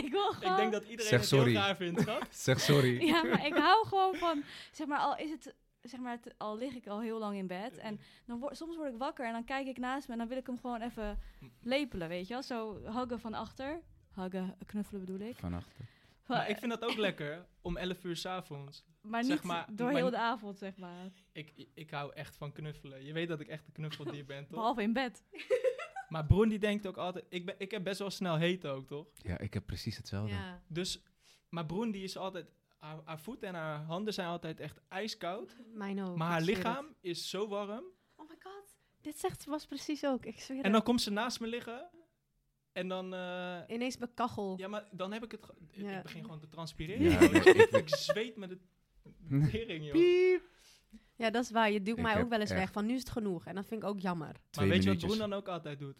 [0.03, 0.51] ik wil gewoon...
[0.51, 1.51] Ik denk dat iedereen Zeg het sorry.
[1.51, 2.27] heel raar vindt, schat.
[2.31, 3.01] Zeg sorry.
[3.05, 6.75] Ja, maar ik hou gewoon van, zeg maar, al is het, zeg maar, al lig
[6.75, 9.43] ik al heel lang in bed en dan word, soms word ik wakker en dan
[9.43, 11.19] kijk ik naast me en dan wil ik hem gewoon even
[11.61, 12.43] lepelen, weet je wel?
[12.43, 13.81] Zo huggen van achter.
[14.13, 15.35] Huggen, knuffelen bedoel ik.
[15.35, 15.85] Van achter.
[16.27, 18.85] Maar ik vind dat ook lekker om 11 uur s'avonds.
[19.01, 21.11] Maar zeg niet maar- door maar- heel de avond, zeg maar.
[21.31, 23.05] Ik, ik hou echt van knuffelen.
[23.05, 24.55] Je weet dat ik echt een knuffeldier ben, toch?
[24.55, 25.23] Behalve in bed.
[26.09, 27.25] Maar Broen die denkt ook altijd...
[27.29, 29.07] Ik, ben, ik heb best wel snel heet ook, toch?
[29.15, 30.33] Ja, ik heb precies hetzelfde.
[30.35, 30.61] Ja.
[30.67, 31.01] Dus...
[31.49, 32.45] Maar Broen die is altijd...
[32.77, 35.55] Haar, haar voeten en haar handen zijn altijd echt ijskoud.
[35.73, 36.17] Mijn ook.
[36.17, 36.95] maar haar lichaam het.
[37.01, 37.83] is zo warm.
[38.15, 38.77] Oh my god.
[39.01, 40.25] Dit zegt was precies ook.
[40.25, 40.73] Ik zweer En het.
[40.73, 41.89] dan komt ze naast me liggen.
[42.71, 43.13] En dan...
[43.13, 44.57] eh, Ineens mijn kachel.
[44.57, 45.41] ja, maar dan heb ik het...
[45.71, 45.97] Ja.
[45.97, 47.03] Ik begin gewoon te transpireren.
[47.11, 48.59] Ja, ik- zweet met de
[49.51, 49.93] tering, joh.
[49.93, 50.41] Piep.
[51.15, 51.71] Ja, dat is waar.
[51.71, 52.71] Je duwt Ik mij ook wel eens weg.
[52.71, 53.45] Van nu is het genoeg.
[53.45, 54.27] En dat vind ik ook jammer.
[54.27, 54.97] Maar Twee weet je wat.
[54.99, 55.97] Broen dan ook altijd doet?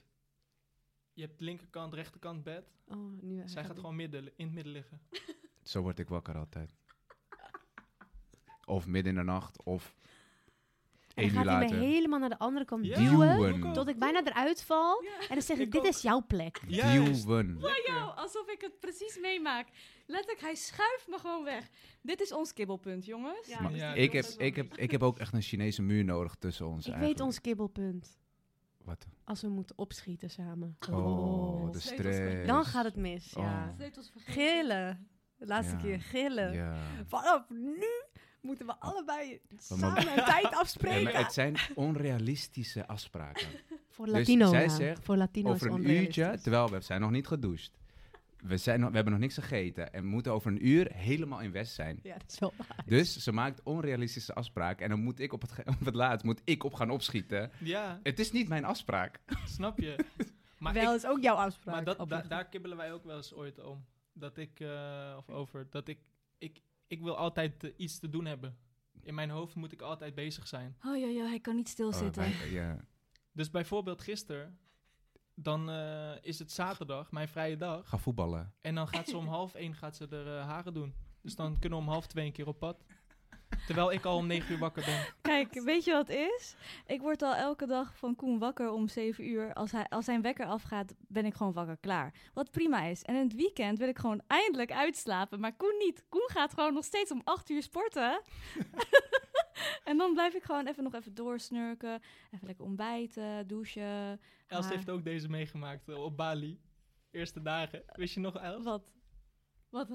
[1.13, 2.71] Je hebt linkerkant, rechterkant bed.
[2.87, 5.01] Oh, nu Zij gaat gewoon midden, in het midden liggen.
[5.67, 6.75] Zo word ik wakker altijd.
[8.65, 9.95] Of midden in de nacht, of
[11.13, 13.37] En één dan uur gaat hij me helemaal naar de andere kant Ja, duwen.
[13.37, 13.73] Duwen.
[13.73, 15.03] Tot ik bijna eruit val.
[15.19, 15.87] En dan zeg ik, Ik dit ook.
[15.87, 16.61] is jouw plek.
[16.67, 17.25] Juist.
[17.25, 17.59] Duwen.
[18.15, 19.67] Alsof ik het precies meemaak.
[20.05, 21.69] Letterlijk, hij schuift me gewoon weg.
[22.01, 23.47] Dit is ons kibbelpunt, jongens.
[23.47, 26.85] Ja, ik, heb, ik, heb, ik heb ook echt een Chinese muur nodig tussen ons
[26.85, 27.17] Ik eigenlijk.
[27.17, 28.17] weet ons kibbelpunt.
[28.83, 29.07] Wat?
[29.23, 30.77] Als we moeten opschieten samen.
[30.91, 32.47] Oh, de Sleutels stress.
[32.47, 33.75] Dan gaat het mis, ja.
[33.79, 33.85] Oh.
[34.15, 35.07] Gillen.
[35.37, 35.81] De laatste Ja.
[35.81, 36.53] keer gillen.
[36.53, 36.75] Ja.
[37.07, 37.87] Vanaf nu
[38.41, 41.03] moeten we allebei samen een tijd Ja, afspreken.
[41.03, 43.47] maar het zijn onrealistische afspraken.
[43.89, 47.27] Voor Dus Latino, zij zegt, Voor Latino's over een uurtje, terwijl we zijn nog niet
[47.27, 47.71] gedoucht.
[48.37, 51.39] We, zijn nog, we hebben nog niks gegeten en we moeten over een uur helemaal
[51.41, 51.99] in West zijn.
[52.03, 52.83] Ja, dat is wel waar.
[52.85, 56.41] Dus ze maakt onrealistische afspraken en dan moet ik op het, op het laatst moet
[56.43, 57.51] ik op gaan opschieten.
[57.57, 59.19] Ja, Het is niet mijn afspraak.
[59.45, 59.95] snap je.
[60.57, 61.75] Maar, wel ik, is ook jouw afspraak.
[61.75, 63.85] maar dat, da- daar kibbelen wij ook wel eens ooit om.
[64.19, 65.99] Dat ik, eh, of over, dat ik,
[66.37, 68.57] ik, ik wil altijd eh, iets te doen hebben.
[69.01, 70.77] In mijn hoofd moet ik altijd bezig zijn.
[70.85, 72.23] Oh ja, ja, hij kan niet stilzitten.
[72.23, 72.85] Oh, ja.
[73.31, 74.59] Dus bijvoorbeeld gisteren,
[75.33, 77.89] dan eh, is het zaterdag, mijn vrije dag.
[77.89, 78.53] Ga voetballen.
[78.61, 80.93] En dan gaat ze om half één gaat ze er haren doen.
[81.21, 82.85] Dus dan kunnen we om half twee een keer op pad.
[83.67, 85.05] Terwijl ik al om negen uur wakker ben.
[85.21, 86.55] Kijk, weet je wat is?
[86.85, 89.53] Ik word al elke dag van Koen wakker om 7 uur.
[89.53, 92.13] Als, hij, als zijn wekker afgaat, ben ik gewoon wakker klaar.
[92.33, 93.01] Wat prima is.
[93.03, 95.39] En in het weekend wil ik gewoon eindelijk uitslapen.
[95.39, 96.05] Maar Koen niet.
[96.09, 98.21] Koen gaat gewoon nog steeds om 8 uur sporten.
[99.89, 102.01] en dan blijf ik gewoon even nog even doorsnurken.
[102.31, 104.19] Even lekker ontbijten, douchen.
[104.47, 106.59] Els haar- heeft ook deze meegemaakt eh, op Bali.
[107.11, 107.83] Eerste dagen.
[107.85, 108.63] Wist je nog, Els?
[108.63, 108.91] Wat?
[109.69, 109.89] Wat?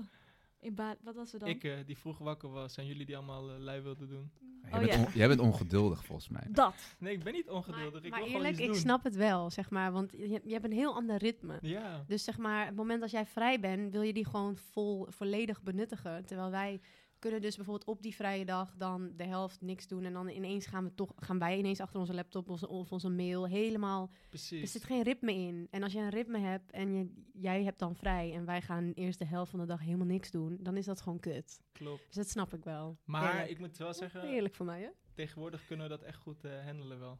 [0.63, 1.49] In Ba- wat was er dan?
[1.49, 4.31] Ik, eh, die vroeg wakker was en jullie die allemaal eh, lui wilden doen.
[4.63, 5.09] Jij, Oh, bent ja.
[5.15, 6.47] jij bent ongeduldig volgens mij.
[6.51, 6.75] Dat.
[6.99, 7.93] Nee, ik ben niet ongeduldig.
[7.93, 8.91] Maar, ik maar wil eerlijk, gewoon ik iets doen.
[8.91, 9.93] snap het wel, zeg maar.
[9.93, 11.59] Want je, je hebt een heel ander ritme.
[11.63, 15.07] Ja, Dus zeg maar, het moment dat jij vrij bent, wil je die gewoon vol,
[15.09, 16.25] volledig benuttigen.
[16.25, 16.81] Terwijl wij
[17.23, 20.05] kunnen dus bijvoorbeeld op die vrije dag dan de helft niks doen.
[20.05, 22.93] En dan ineens gaan, we toch, gaan wij ineens achter onze laptop of onze, of
[22.93, 24.11] onze mail helemaal...
[24.31, 25.69] Er zit geen ritme in.
[25.71, 28.35] En als je een ritme hebt en je, jij hebt dan vrij...
[28.35, 30.57] en wij gaan eerst de helft van de dag helemaal niks doen...
[30.61, 31.61] dan is dat gewoon kut.
[31.73, 32.07] Klopt.
[32.07, 32.99] Dus dat snap ik wel.
[33.05, 33.51] Maar Eerlijk.
[33.51, 34.89] ik moet wel zeggen, Heerlijk voor mij, hè?
[35.15, 37.19] tegenwoordig kunnen we dat echt goed eh, handelen wel.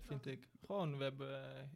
[0.00, 0.48] Vind ik.
[0.66, 1.70] Gewoon, we hebben...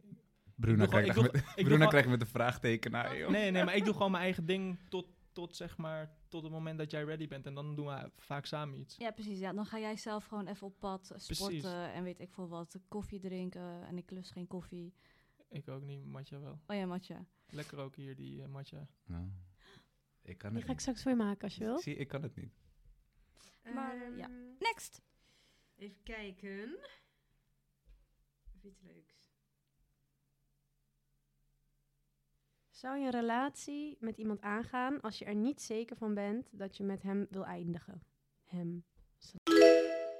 [0.54, 3.30] Bruna Ik doe krijgt met, krijgt met een vraagteken naar joh.
[3.30, 5.06] nee, nee, maar ik doe gewoon mijn eigen ding tot,
[5.38, 7.46] tot zeg maar, tot het moment dat jij ready bent.
[7.46, 8.96] En dan doen we vaak samen iets.
[8.96, 9.38] Ja, precies.
[9.38, 9.52] Ja.
[9.52, 11.64] Dan ga jij zelf gewoon even op pad sporten Precies.
[11.94, 12.78] en weet ik veel wat.
[12.88, 14.94] Koffie drinken en ik lust geen koffie.
[15.48, 16.60] Ik ook niet, Matja wel.
[16.66, 17.24] Oh ja, Matja.
[17.48, 18.88] Lekker ook hier, die eh, Matja.
[19.06, 19.28] Nou,
[20.22, 20.80] ik kan Die het ga ik niet.
[20.80, 21.78] straks voor je maken als je wil.
[21.78, 22.52] Zie, ik kan het niet.
[23.74, 24.28] Maar, Ehm, ja.
[24.58, 25.02] Next.
[25.76, 26.78] Even kijken.
[28.56, 29.17] Of iets leuks.
[32.80, 36.76] Zou je een relatie met iemand aangaan als je er niet zeker van bent dat
[36.76, 38.02] je met hem wil eindigen?
[38.44, 38.84] Hem.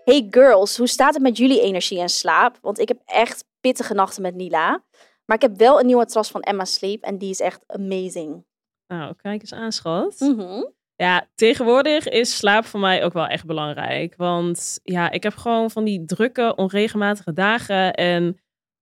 [0.05, 2.59] Hey girls, hoe staat het met jullie energie en slaap?
[2.61, 4.83] Want ik heb echt pittige nachten met Nila.
[5.25, 8.45] Maar ik heb wel een nieuwe matras van Emma Sleep en die is echt amazing.
[8.87, 10.21] Nou, kijk eens aan, schat.
[10.21, 10.65] Mhm.
[10.97, 14.17] Ja, tegenwoordig is slaap voor mij ook wel echt belangrijk.
[14.17, 17.95] Want ja, ik heb gewoon van die drukke, onregelmatige dagen.
[17.95, 18.39] En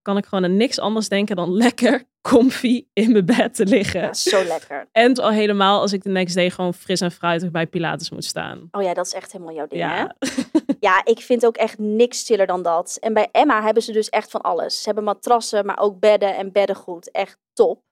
[0.07, 4.01] kan ik gewoon aan niks anders denken dan lekker comfy in mijn bed te liggen.
[4.01, 4.89] Ja, zo lekker.
[4.93, 8.25] En al helemaal als ik de next day gewoon fris en fruitig bij Pilates moet
[8.25, 8.69] staan.
[8.71, 9.89] Oh ja, dat is echt helemaal jouw ding, hè?
[9.89, 10.15] Ja,
[10.81, 12.97] Ja, ik vind ook echt niks chiller dan dat.
[13.01, 14.79] En bij Emma hebben ze dus echt van alles.
[14.79, 17.11] Ze hebben matrassen, maar ook bedden en beddengoed.
[17.11, 17.83] Echt top.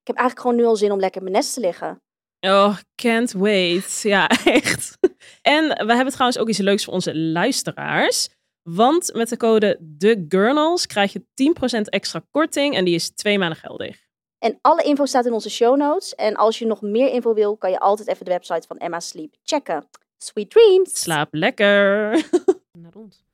[0.00, 2.02] Ik heb eigenlijk gewoon nu al zin om lekker in mijn nest te liggen.
[2.40, 4.00] oh, can't wait.
[4.02, 4.28] Ja,
[4.60, 4.98] echt.
[5.42, 8.28] En we hebben trouwens ook iets leuks voor onze luisteraars.
[8.62, 13.58] Want met de code TheGurnals krijg je 10% extra korting en die is twee maanden
[13.58, 14.08] geldig.
[14.38, 16.14] En alle info staat in onze show notes.
[16.14, 19.00] En als je nog meer info wil, kan je altijd even de website van Emma
[19.00, 19.88] Sleep checken.
[20.18, 21.00] Sweet dreams!
[21.00, 22.10] Slaap lekker.
[22.72, 23.24] Naar ons.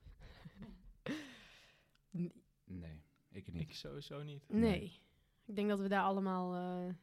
[2.65, 3.03] Nee,
[3.33, 3.63] ik niet.
[3.69, 4.43] Ik sowieso niet.
[4.49, 5.01] Nee.
[5.47, 6.95] Ik denk dat we daar allemaal eh,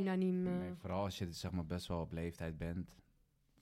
[0.00, 0.46] unaniem...
[0.46, 2.94] eh, Nee, vooral als je zeg maar, best wel op leeftijd bent.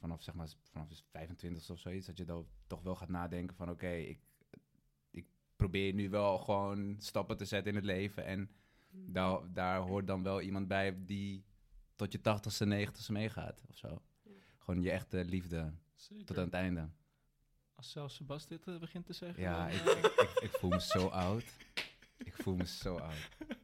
[0.02, 2.06] Vanaf, zeg maar, vanaf je 25 of zoiets.
[2.06, 4.20] Dat je dan toch wel gaat nadenken van oké, ik,
[5.10, 5.26] ik
[5.56, 8.24] probeer nu wel gewoon stappen te zetten in het leven.
[8.24, 8.50] En
[8.90, 11.44] daar, daar hoort dan wel iemand bij die
[11.94, 14.02] tot je 80ste, 90ste meegaat of zo.
[14.58, 16.24] Gewoon je echte liefde Zeker.
[16.26, 16.88] tot aan het einde.
[17.74, 19.42] Als zelfs Sebas dit eh, begint te zeggen.
[19.42, 21.44] Ja, dan, ik, eh, ik, ik, ik voel me zo oud.
[22.18, 23.28] Ik voel me zo oud.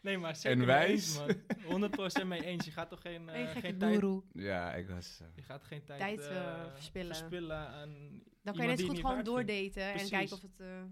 [0.00, 1.18] nee, maar zeker mee wijs.
[1.18, 1.38] eens,
[1.68, 1.90] man.
[2.22, 2.64] 100% mee eens.
[2.64, 4.04] Je gaat toch geen, eh, geen tijd...
[4.32, 5.20] Ja, ik was...
[5.20, 7.16] eh, Je gaat geen tijd, Tijd, eh, verspillen.
[7.16, 10.60] verspillen aan Dan kan je net goed het gewoon doordaten en kijken of het...
[10.60, 10.82] eh,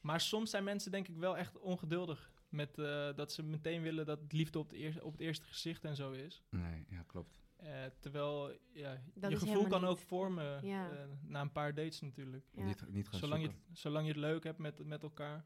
[0.00, 2.30] Maar soms zijn mensen denk ik wel echt ongeduldig.
[2.48, 5.46] Met eh, dat ze meteen willen dat het liefde op, de eer- op het eerste
[5.46, 6.42] gezicht en zo is.
[6.50, 7.40] nee, ja, klopt.
[7.56, 10.90] Eh, terwijl ja, Dat je gevoel kan ook vormen Ja.
[10.90, 12.44] eh, na een paar dates natuurlijk.
[12.52, 12.64] Ja.
[12.64, 13.64] Niet, niet gaan Zolang je, zoeken.
[13.68, 15.44] het, zolang je het leuk hebt met, met elkaar,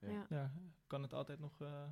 [0.00, 0.26] ja.
[0.28, 0.52] ja,
[0.86, 1.82] kan het altijd nog eh,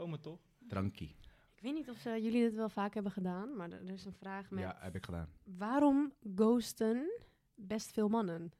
[0.00, 0.40] komen, toch?
[0.58, 1.16] Drankie.
[1.56, 4.04] Ik weet niet of eh, jullie dit wel vaak hebben gedaan, maar er er is
[4.04, 4.62] een vraag met...
[4.62, 5.28] Ja, heb ik gedaan.
[5.44, 7.10] Waarom ghosten
[7.54, 8.52] best veel mannen?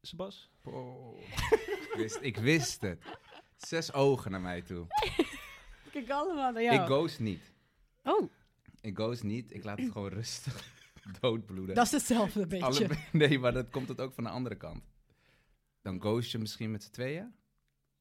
[0.00, 0.50] Sebas?
[0.64, 1.18] Oh.
[1.20, 3.04] ik, wist, ik wist het.
[3.56, 4.86] Zes ogen naar mij toe.
[5.92, 7.54] Kijk allemaal naar Ik ghost niet.
[8.02, 8.30] Oh,
[8.80, 9.52] Ik ghost niet.
[9.52, 10.72] Ik laat het gewoon rustig
[11.20, 11.74] doodbloeden.
[11.74, 12.88] dat is hetzelfde beetje.
[13.12, 14.84] Nee, maar dat komt het ook van de andere kant.
[15.82, 17.34] Dan ghost je misschien met z'n tweeën.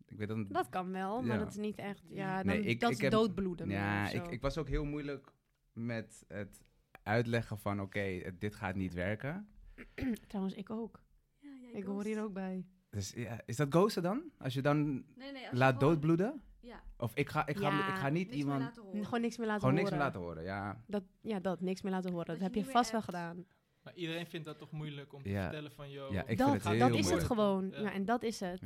[0.08, 1.44] Ik weet dan, Dat kan wel, maar Ja.
[1.44, 2.02] dat is niet echt...
[2.08, 3.70] Ja, dan, Nee, ik- dat ik is heb- doodbloeden.
[3.70, 5.34] ja, ik, ik was ook heel moeilijk
[5.74, 6.62] met het
[7.04, 9.48] uitleggen van oké, dit gaat niet werken.
[10.28, 11.02] Trouwens, ik ook.
[11.40, 12.66] Ja, jij Ik hoor hier ook bij.
[12.90, 14.24] Dus ja, is dat ghosten dan?
[14.38, 16.42] Als je dan Nee, nee, als je laat gewoon- doodbloeden?
[16.60, 19.06] Ja, Of ik ga, ik ga, Ja, ik ga niet niks meer iemand laten horen.
[19.06, 20.44] Gewoon niks meer laten gewoon niks meer laten horen.
[20.44, 21.62] Ja, Dat, ja, dat.
[21.62, 22.26] Niks meer laten horen.
[22.26, 23.46] Dat, Dat heb je je vast wel gedaan.
[23.84, 25.42] Maar iedereen vindt dat toch moeilijk om te Ja.
[25.42, 27.22] vertellen van, yo, Ja, ik dat vind het heel dat is moeilijk.
[27.30, 27.70] het gewoon.
[27.70, 27.80] Ja.
[27.80, 27.94] Ja.
[27.94, 28.62] en dat is het.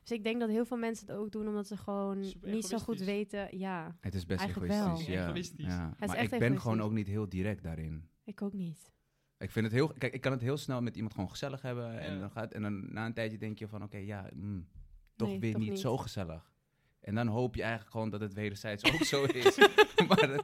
[0.00, 2.78] Dus ik denk dat heel veel mensen het ook doen omdat ze gewoon niet zo
[2.78, 3.58] goed weten.
[3.58, 4.78] Ja, Het is best egoïstisch.
[4.78, 5.00] wel.
[5.16, 5.26] Ja.
[5.26, 5.66] Egoïstisch.
[5.66, 5.94] Ja.
[6.00, 8.08] is Maar echt ik ben gewoon ook niet heel direct daarin.
[8.24, 8.90] ik ook niet.
[9.38, 11.98] Ik vind het heel, kijk, ik kan het heel snel met iemand gewoon gezellig hebben.
[12.00, 12.20] En, Ja.
[12.20, 14.66] dan gaat, en dan na een tijdje denk je van, oké, ja, mm,
[15.16, 15.80] toch Nee, weer toch niet, niet.
[15.80, 16.49] zo gezellig.
[17.00, 19.56] En dan hoop je eigenlijk gewoon dat het wederzijds ook zo is.
[20.08, 20.40] maar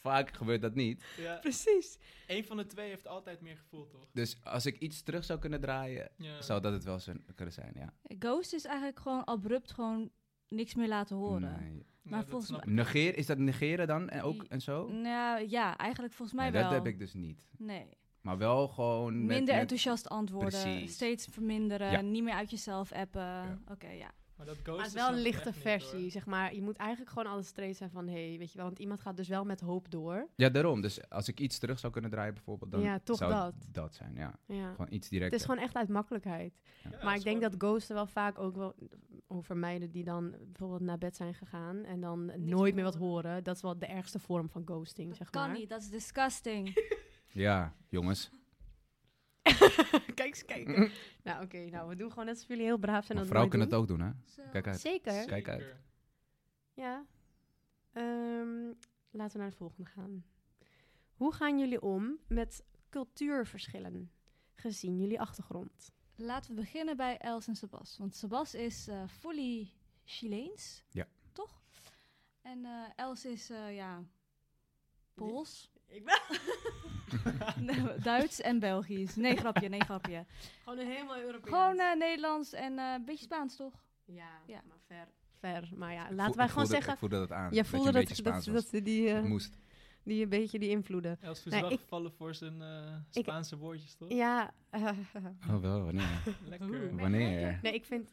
[0.00, 1.04] vaak gebeurt dat niet.
[1.16, 1.98] Ja, Precies.
[2.26, 4.08] Eén van de twee heeft altijd meer gevoel, toch?
[4.12, 6.42] Dus als ik iets terug zou kunnen draaien, Ja.
[6.42, 7.92] zou dat het wel zijn, kunnen zijn, ja.
[8.18, 10.10] Ghost is eigenlijk gewoon abrupt gewoon
[10.48, 11.56] niks meer laten horen.
[11.60, 11.86] Nee.
[12.02, 12.74] Maar volgens mij-.
[12.74, 14.88] Negeer, is dat negeren dan en ook en zo?
[14.88, 16.70] Nou ja, eigenlijk volgens mij Nee, wel.
[16.70, 17.46] dat heb ik dus niet.
[17.58, 17.86] Nee.
[18.20, 20.94] Maar wel gewoon Minder met- enthousiast antwoorden, Precies.
[20.94, 22.00] steeds verminderen, Ja.
[22.00, 23.20] niet meer uit jezelf appen.
[23.22, 23.58] Ja.
[23.70, 24.10] Oké, ja.
[24.36, 26.54] Maar dat Maar het is wel een lichte niet, versie, zeg maar.
[26.54, 28.66] Je moet eigenlijk gewoon altijd straight zijn van, hé, hey, weet je wel.
[28.66, 30.28] Want iemand gaat dus wel met hoop door.
[30.36, 30.80] Ja, daarom.
[30.80, 33.54] Dus als ik iets terug zou kunnen draaien bijvoorbeeld, dan Ja, toch zou dat.
[33.72, 34.38] dat zijn, ja.
[34.46, 34.70] Ja.
[34.70, 35.34] Gewoon iets Het direct.
[35.34, 36.58] is gewoon echt uit makkelijkheid.
[36.82, 38.74] Ja, maar het ik denk dat ghosten wel vaak ook wel
[39.26, 43.44] over meiden die dan bijvoorbeeld naar bed zijn gegaan en dan nooit meer wat horen.
[43.44, 45.58] Dat is wel de ergste vorm van ghosting, Dat zeg kan maar.
[45.58, 46.70] niet, dat is disgusting.
[47.34, 48.30] Ja, jongens.
[50.14, 50.90] Kijk eens, kijken.
[51.22, 53.18] nou, oké, nou, we doen gewoon net alsof jullie heel braaf zijn.
[53.18, 54.10] Maar en dat vrouwen kunnen het ook doen, hè?
[54.50, 54.80] Kijk uit.
[54.80, 55.26] Zeker.
[55.26, 55.74] Kijk uit.
[56.74, 57.04] Ja.
[57.92, 58.72] Ehm,
[59.10, 60.24] laten we naar de volgende gaan.
[61.14, 64.10] Hoe gaan jullie om met cultuurverschillen,
[64.54, 65.92] gezien jullie achtergrond?
[66.16, 67.98] Laten we beginnen bij Els en Sebas.
[67.98, 69.72] Want Sebas is eh fully
[70.04, 70.84] Chileens.
[70.90, 71.08] Ja.
[71.32, 71.62] Toch?
[72.42, 74.04] En eh, Els is, eh, ja,
[75.14, 75.71] Pools.
[75.92, 76.20] Ik ben
[77.66, 79.14] Nee, Duits en Belgisch.
[79.16, 80.24] Nee, grapje, nee, grapje.
[80.64, 81.52] gewoon een helemaal Europees.
[81.52, 83.72] Gewoon eh, Nederlands en eh, een beetje Spaans, toch?
[84.04, 84.62] ja, ja.
[84.68, 85.08] maar ver.
[85.38, 86.92] Ver, maar ja, laten voel- wij gewoon zeggen...
[86.92, 87.52] Ik voelde dat aan.
[87.54, 88.24] Je voelde een dat,
[88.70, 89.08] dat, die...
[89.12, 89.58] eh, moest.
[90.04, 91.18] Die een beetje die invloeden.
[91.20, 94.12] Els wel ik- gevallen voor zijn eh, Ik- Spaanse woordjes, toch?
[94.12, 94.54] Ja,
[95.50, 96.22] Oh, wel, wanneer?
[96.44, 96.96] Lekker.
[96.96, 97.58] Wanneer?
[97.62, 98.10] nee, ik vind...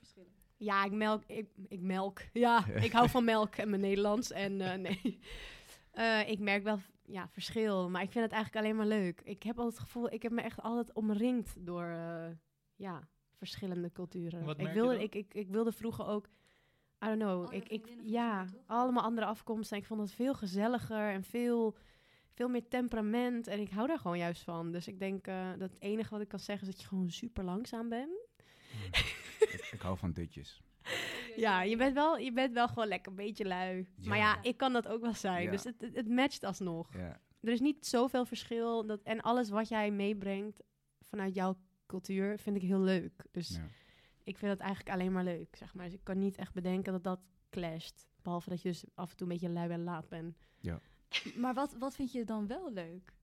[0.58, 2.22] Ja, ik melk, ik, ik melk.
[2.34, 4.32] Ja, ik hou van melk en mijn Nederlands.
[4.32, 5.20] En eh, nee,
[5.92, 6.80] Eh, ik merk wel
[7.12, 9.22] ja, verschil, maar ik vind het eigenlijk alleen maar leuk.
[9.24, 12.30] Ik heb altijd het gevoel, ik heb me echt altijd omringd door eh,
[12.76, 14.46] ja, verschillende culturen.
[14.46, 16.28] Wat ik, wilde, ik, ik, ik wilde vroeger ook,
[17.06, 19.76] I don't know, Andere ik, ik, ja, allemaal andere afkomsten.
[19.76, 21.78] En ik vond het veel gezelliger en veel,
[22.34, 23.48] veel meer temperament.
[23.48, 24.72] En ik hou daar gewoon juist van.
[24.72, 27.44] Dus ik denk dat het enige wat ik kan zeggen is dat je gewoon super
[27.44, 28.28] langzaam bent.
[29.40, 30.62] ik, ik hou van dutjes.
[31.38, 33.88] Ja, je bent wel, je bent wel gewoon lekker een beetje lui.
[34.08, 34.44] Maar ja, Ja.
[34.44, 35.44] ik kan dat ook wel zijn.
[35.44, 35.52] Ja.
[35.52, 36.94] Dus het, het, het matcht alsnog.
[36.94, 37.20] Ja.
[37.42, 38.86] Er is niet zoveel verschil.
[38.86, 40.62] Dat, en alles wat jij meebrengt
[41.02, 43.26] vanuit jouw cultuur vind ik heel leuk.
[43.32, 43.68] Dus ja.
[44.24, 45.86] ik vind het eigenlijk alleen maar leuk, zeg maar.
[45.86, 47.20] Dus ik kan niet echt bedenken dat dat
[47.50, 48.08] clasht.
[48.22, 50.38] Behalve dat je dus af en toe een beetje lui en laat bent.
[51.36, 53.18] Maar wat, wat vind je dan wel leuk?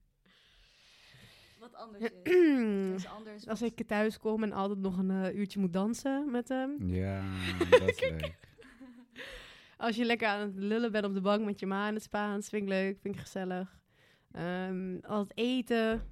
[1.70, 2.94] Wat anders is.
[3.04, 3.48] is anders.
[3.48, 6.88] Als wat- ik thuis kom en altijd nog een eh, uurtje moet dansen met hem.
[6.88, 7.22] Ja,
[7.70, 8.38] dat is leuk.
[9.76, 12.02] Als je lekker aan het lullen bent op de bank met je ma in het
[12.02, 13.80] Spaans, vind ik leuk, vind ik gezellig.
[14.32, 16.02] Ehm al het eten,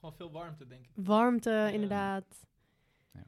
[0.00, 0.90] Gewoon veel warmte, denk ik.
[0.94, 2.46] warmte, inderdaad.
[3.12, 3.24] Ja.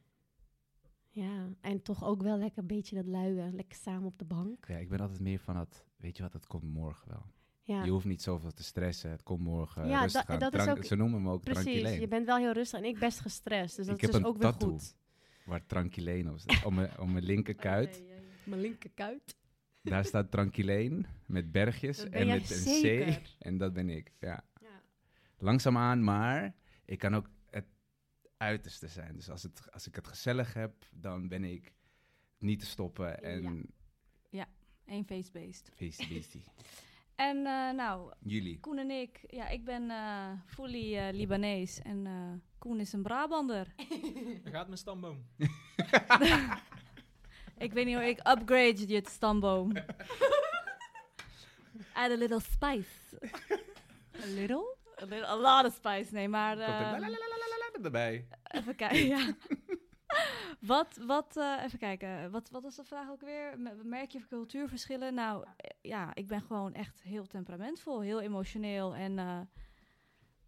[1.10, 4.66] Ja, en toch ook wel lekker een beetje dat luien, lekker samen op de bank.
[4.68, 7.26] Ja, ik ben altijd meer van dat, weet je wat, het komt morgen wel.
[7.70, 10.38] Ja, Je hoeft niet zoveel te stressen, het komt morgen Ja, rustig da- aan.
[10.38, 11.62] dat is ook- Ze noemen me ook precies.
[11.64, 12.00] tranquileen.
[12.00, 14.24] Je bent wel heel rustig en ik best gestrest, dus dat Ik heb is dus
[14.26, 14.94] ook weer goed.
[15.44, 16.64] Waar tranquileen op staat.
[16.64, 18.02] Om mijn, om mijn linkerkuit.
[18.44, 19.36] Mijn linkerkuit.
[19.82, 23.20] Daar staat tranquileen met bergjes en met een.
[23.20, 23.20] C.
[23.38, 24.44] En dat ben ik, ja.
[24.60, 24.82] Ja.
[25.38, 26.54] Langzaamaan, maar
[26.84, 27.66] ik kan ook het
[28.36, 29.14] uiterste zijn.
[29.14, 31.72] Dus als, het, als ik het gezellig heb, dan ben ik
[32.38, 33.22] niet te stoppen.
[33.22, 33.68] En
[34.86, 35.70] Eén face-based.
[35.74, 36.42] feestie, beestie.
[37.20, 38.60] En eh, nou, Jullie.
[38.60, 43.02] Koen en ik, ja, ik ben eh fully eh, Libanees en eh, Koen is een
[43.02, 43.74] Brabander.
[44.42, 45.26] Daar gaat mijn stamboom.
[47.66, 49.72] ik weet niet hoe ik upgrade je stamboom.
[51.92, 53.18] Add a little spice.
[54.22, 54.76] A little?
[55.02, 56.56] A, little, a lot of spice, nee, maar...
[56.56, 56.64] Komt
[57.74, 58.28] er erbij.
[58.44, 59.34] Even kijken, ja.
[60.60, 63.58] Wat, wat, eh, even kijken, wat, wat was de vraag ook weer?
[63.58, 65.14] Me- Merk je cultuurverschillen?
[65.14, 65.46] Nou,
[65.80, 68.94] ja, ik ben gewoon echt heel temperamentvol, heel emotioneel.
[68.94, 69.40] En eh,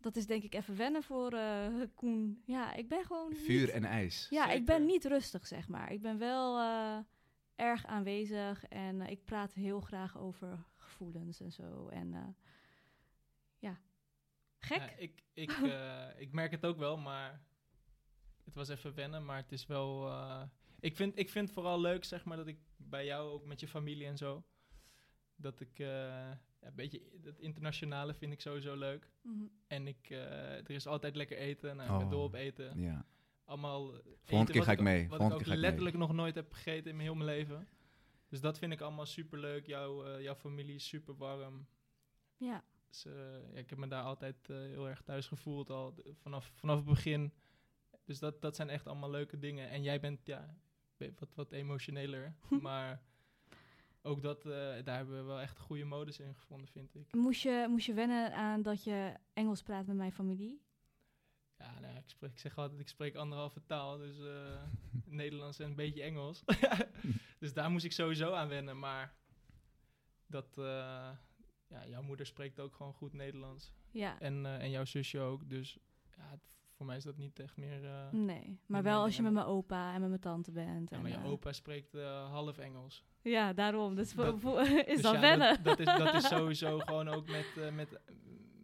[0.01, 2.43] dat is denk ik even wennen voor eh, Koen.
[2.47, 4.27] Ja, ik ben gewoon Vuur niet- en ijs.
[4.31, 5.93] Ja, ik ben niet rustig, zeg maar.
[5.93, 6.99] Ik ben wel eh,
[7.57, 11.89] erg aanwezig en ik praat heel graag over gevoelens en zo.
[11.89, 12.27] En eh,
[13.59, 13.81] ja,
[14.59, 14.79] gek.
[14.79, 17.43] Ja, ik, ik, eh, ik merk het ook wel, maar
[18.45, 19.25] het was even wennen.
[19.25, 20.09] Maar het is wel...
[20.09, 20.43] eh,
[20.81, 23.61] ik, vind, ik vind het vooral leuk, zeg maar, dat ik bij jou, ook met
[23.61, 24.45] je familie en zo...
[25.37, 25.79] Dat ik...
[25.79, 29.11] eh, ja, een beetje dat internationale vind ik sowieso leuk.
[29.23, 29.45] Mhm.
[29.67, 31.77] En ik, eh, er is altijd lekker eten.
[31.77, 32.11] Nou, ik ben Oh.
[32.13, 32.81] dol op eten.
[32.81, 33.07] Ja.
[33.45, 35.09] Allemaal eten Volgende keer ga ik mee.
[35.09, 35.71] Wat Volgende ik keer ook ga ik mee.
[35.71, 37.69] letterlijk nog nooit heb gegeten in mijn heel mijn leven.
[38.29, 39.67] Dus dat vind ik allemaal super leuk.
[39.67, 41.67] Jouw, eh, jouw familie is super warm.
[42.37, 42.65] Ja.
[42.89, 43.03] Dus,
[43.53, 47.33] ja, ik heb me daar altijd heel erg thuis gevoeld al vanaf, vanaf het begin.
[48.13, 49.69] Dus dat, dat zijn echt allemaal leuke dingen.
[49.71, 50.57] En jij bent ja,
[51.19, 52.35] wat, wat emotioneler.
[52.61, 53.03] maar
[54.03, 54.53] ook dat, eh,
[54.85, 57.15] daar hebben we wel echt goede modus in gevonden, vind ik.
[57.15, 60.63] Moest je, moest je wennen aan dat je Engels praat met mijn familie?
[61.59, 63.99] Ja, nou, ik, spreek, ik zeg altijd, ik spreek anderhalve taal.
[63.99, 64.63] Dus eh,
[65.23, 66.45] Nederlands en een beetje Engels.
[67.41, 68.79] dus daar moest ik sowieso aan wennen.
[68.79, 69.15] Maar
[70.27, 71.11] dat, eh,
[71.67, 73.73] ja, jouw moeder spreekt ook gewoon goed Nederlands.
[73.91, 74.21] Ja.
[74.21, 75.49] En, en jouw zusje ook.
[75.49, 75.79] Dus
[76.17, 77.85] ja, het- voor mij is dat niet echt meer...
[77.85, 80.91] eh, Nee, maar wel als je met mijn opa en met mijn tante bent.
[80.91, 83.05] ja, en, maar je eh, opa spreekt eh, half Engels.
[83.23, 83.95] Ja, daarom.
[83.95, 85.63] Dus voor- Dat- voor- is Dus dat ja, wennen?
[85.63, 88.01] Dat, dat, is, dat is sowieso gewoon ook met, eh, met,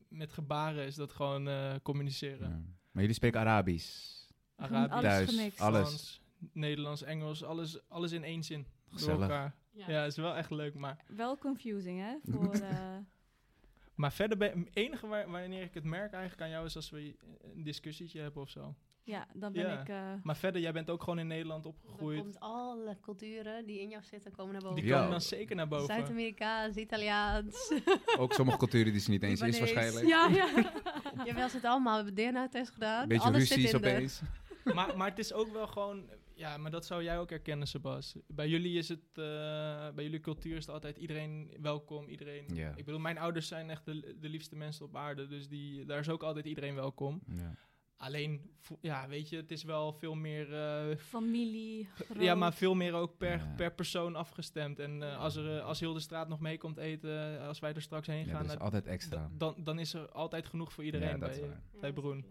[0.08, 2.48] met gebaren is dat gewoon eh, communiceren.
[2.48, 2.62] Ja.
[2.90, 4.26] Maar jullie spreken Arabisch.
[4.56, 5.60] Arabisch, alles Thuis, gemixt.
[5.60, 5.80] alles.
[5.88, 6.20] Frans,
[6.52, 8.62] Nederlands, Engels, alles, alles in één zin.
[8.62, 9.20] Door Gezellig.
[9.20, 9.56] elkaar.
[9.72, 10.74] Ja, is wel echt leuk.
[10.74, 12.16] Maar, Wel confusing, hè?
[12.32, 12.96] Voor, eh,
[13.98, 16.90] maar verder, ben, het enige waar, wanneer ik het merk eigenlijk aan jou is als
[16.90, 17.16] we
[17.54, 18.74] een discussietje hebben of zo.
[19.02, 19.80] ja, dan ben Ja.
[19.80, 19.88] ik...
[19.88, 22.20] eh, Maar verder, jij bent ook gewoon in Nederland opgegroeid.
[22.20, 24.76] komt alle culturen die in jou zitten, komen naar boven.
[24.76, 24.94] Die Ja.
[24.96, 25.86] komen dan zeker naar boven.
[25.86, 27.72] Zuid-Amerikaans, Italiaans.
[28.18, 30.06] Ook sommige culturen die ze niet eens is waarschijnlijk.
[30.06, 30.48] Ja, ja.
[31.24, 31.98] Jawel, ze het allemaal.
[31.98, 33.08] We hebben DNA-test gedaan.
[33.08, 34.20] Beetje Alles ruzies zit in de- opeens.
[34.64, 36.10] maar, maar het is ook wel gewoon...
[36.38, 38.16] Ja, maar dat zou jij ook herkennen, Sebas.
[38.26, 39.00] Bij jullie is het...
[39.12, 39.24] eh,
[39.94, 42.08] bij jullie cultuur is het altijd iedereen welkom.
[42.08, 42.56] Iedereen...
[42.76, 45.26] Ik bedoel, mijn ouders zijn echt de, de liefste mensen op aarde.
[45.26, 47.22] Dus die, daar is ook altijd iedereen welkom.
[47.36, 47.54] Ja.
[47.96, 50.54] Alleen, ja, weet je, het is wel veel meer...
[50.54, 53.54] eh, Familie, ja, maar veel meer ook per, Ja.
[53.56, 54.78] per persoon afgestemd.
[54.78, 57.82] En eh, als, er, als heel de straat nog mee komt eten, als wij er
[57.82, 58.42] straks heen Ja, gaan...
[58.46, 59.16] dat is altijd extra.
[59.16, 61.42] da- dan, dan is er altijd genoeg voor iedereen Ja, bij,
[61.80, 62.24] bij Broen.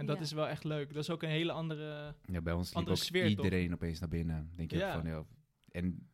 [0.00, 0.22] En dat Ja.
[0.22, 0.88] is wel echt leuk.
[0.94, 2.14] Dat is ook een hele andere...
[2.24, 3.44] Ja, bij ons liep ook sfeer, toch?
[3.44, 4.50] iedereen opeens naar binnen.
[4.56, 5.00] Denk je ook Ja.
[5.00, 5.26] van, joh.
[5.70, 6.08] En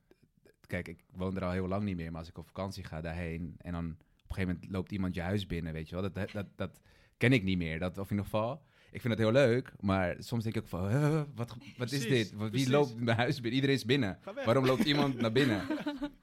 [0.66, 3.00] kijk, ik woon er al heel lang niet meer, maar als ik op vakantie ga
[3.00, 6.10] daarheen en dan op een gegeven moment loopt iemand je huis binnen, weet je wel.
[6.10, 6.80] Dat, dat, dat
[7.16, 7.78] ken ik niet meer.
[7.78, 8.62] Dat, of in ieder geval,
[8.96, 12.06] ik vind dat heel leuk, maar soms denk ik ook van, "Huh, wat, wat is
[12.06, 12.38] Precies, dit?
[12.38, 12.68] Wie precies.
[12.68, 13.52] loopt mijn huis binnen?
[13.52, 14.18] Iedereen is binnen.
[14.44, 15.60] Waarom loopt iemand naar binnen?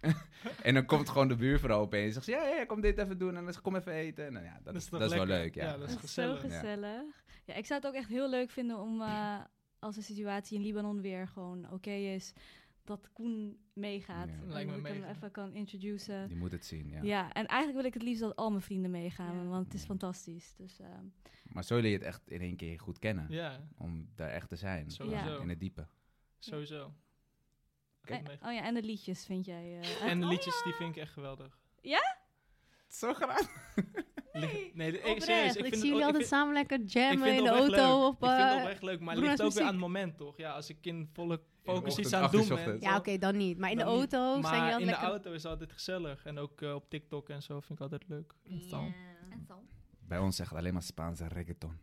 [0.63, 3.17] en dan komt gewoon de buurvrouw opeens en zegt ze, ja, ja, kom dit even
[3.17, 4.33] doen en dan kom even eten.
[4.33, 5.63] Nou ja, dat, is, dat is wel leuk, ja.
[5.63, 6.41] Ja, dat is is zo gezellig.
[6.41, 7.01] gezellig.
[7.45, 7.53] Ja.
[7.53, 9.39] ik zou het ook echt heel leuk vinden om eh,
[9.79, 12.33] als de situatie in Libanon weer gewoon oké is,
[12.83, 14.27] dat Koen meegaat.
[14.29, 14.33] Ja.
[14.35, 16.29] En Lijkt me dat ik hem even kan introduceren.
[16.29, 17.01] Je moet het zien, ja.
[17.01, 17.33] Ja.
[17.33, 19.43] en eigenlijk wil ik het liefst dat al mijn vrienden meegaan, Ja.
[19.45, 20.55] want het is fantastisch.
[20.57, 20.87] Dus eh,
[21.43, 23.25] Maar zo leer je het echt in één keer goed kennen.
[23.29, 24.91] Ja, Om daar echt te zijn.
[24.91, 25.41] sowieso.
[25.41, 25.87] In het diepe.
[26.39, 26.93] Sowieso.
[28.03, 29.79] en, oh ja, en de liedjes vind jij.
[29.79, 31.59] eh, En de oh liedjes, die vind ik echt geweldig.
[32.87, 33.41] Zo graag.
[34.73, 35.23] Nee, de- ik, Oprecht.
[35.23, 37.49] serieus, ik, ik vind zie het jullie ook- ik altijd samen lekker jammen in de
[37.49, 37.69] auto.
[37.69, 38.07] leuk.
[38.07, 40.17] Of, ik vind het eh, oprecht leuk, maar het ligt ook weer aan het moment,
[40.17, 40.37] toch?
[40.37, 43.57] Ja, als ik in volle focus iets aan het doen ja, oké, dan niet.
[43.57, 43.93] Maar in de niet.
[43.93, 46.25] auto zijn Maar jullie in de auto is altijd gezellig.
[46.25, 48.33] En ook eh, op TikTok en zo vind ik altijd leuk.
[48.69, 48.91] Zo.
[50.07, 51.77] Bij ons zegt alleen maar Spaanse reggaeton.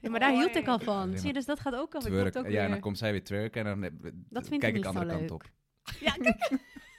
[0.00, 0.96] Ja, maar daar hield ik al van.
[1.02, 2.00] Alleen Zie je, dus dat gaat ook al.
[2.00, 2.36] Twerk.
[2.36, 2.60] Ook Ja, weer.
[2.60, 4.96] en dan komt zij weer twerken en dan eh, Dat vind kijk ik ik niet
[4.96, 5.32] andere kant leuk.
[5.32, 5.42] op.
[6.00, 6.48] Ja, kijk.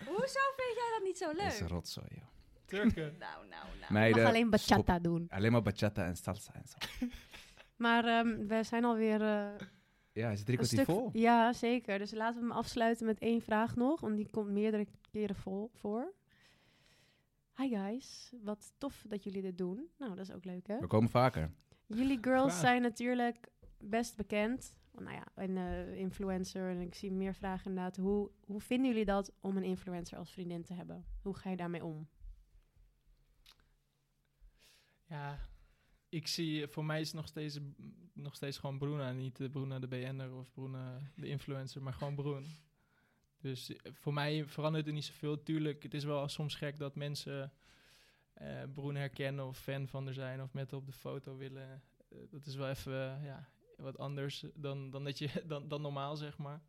[0.05, 1.59] Hoezo vind jij dat niet zo Dat is leuk?
[1.61, 2.23] een rotzooi, joh.
[2.65, 3.15] Turken.
[3.19, 3.79] Nou, nou, nou.
[3.79, 5.25] mag Meiden, alleen bachata doen.
[5.29, 7.07] Alleen maar bachata en salsa en zo.
[7.75, 9.45] Maar ehm, we zijn alweer eh
[10.13, 11.09] Ja, is het drie kwartier vol?
[11.13, 11.97] Ja, zeker.
[11.97, 13.99] Dus laten we hem afsluiten met één vraag nog.
[14.01, 16.13] Want die komt meerdere keren vol voor.
[17.55, 19.89] Hi guys, wat tof dat jullie dit doen.
[19.97, 20.79] Nou, dat is ook leuk hè?
[20.79, 21.51] We komen vaker.
[21.85, 22.61] Jullie girls Graag.
[22.61, 24.77] zijn natuurlijk best bekend.
[24.91, 26.69] Nou ja, een eh, influencer.
[26.69, 27.97] En ik zie meer vragen inderdaad.
[27.97, 31.05] Hoe, hoe vinden jullie dat om een influencer als vriendin te hebben?
[31.21, 32.07] Hoe ga je daarmee om?
[35.03, 35.39] Ja,
[36.13, 37.59] ik zie, voor mij is nog steeds,
[38.13, 39.11] nog steeds gewoon Bruna.
[39.11, 39.49] Niet de
[39.79, 42.45] de BN'er of Bruna de influencer, maar gewoon Broen.
[43.41, 45.43] Dus eh, voor mij verandert er niet zoveel.
[45.43, 47.53] Tuurlijk, het is wel soms gek dat mensen
[48.33, 51.83] eh Broen herkennen of fan van er zijn of met op de foto willen.
[52.09, 56.15] Eh, dat is wel even ja, wat anders dan, dan, dat je, dan, dan normaal,
[56.15, 56.61] zeg maar.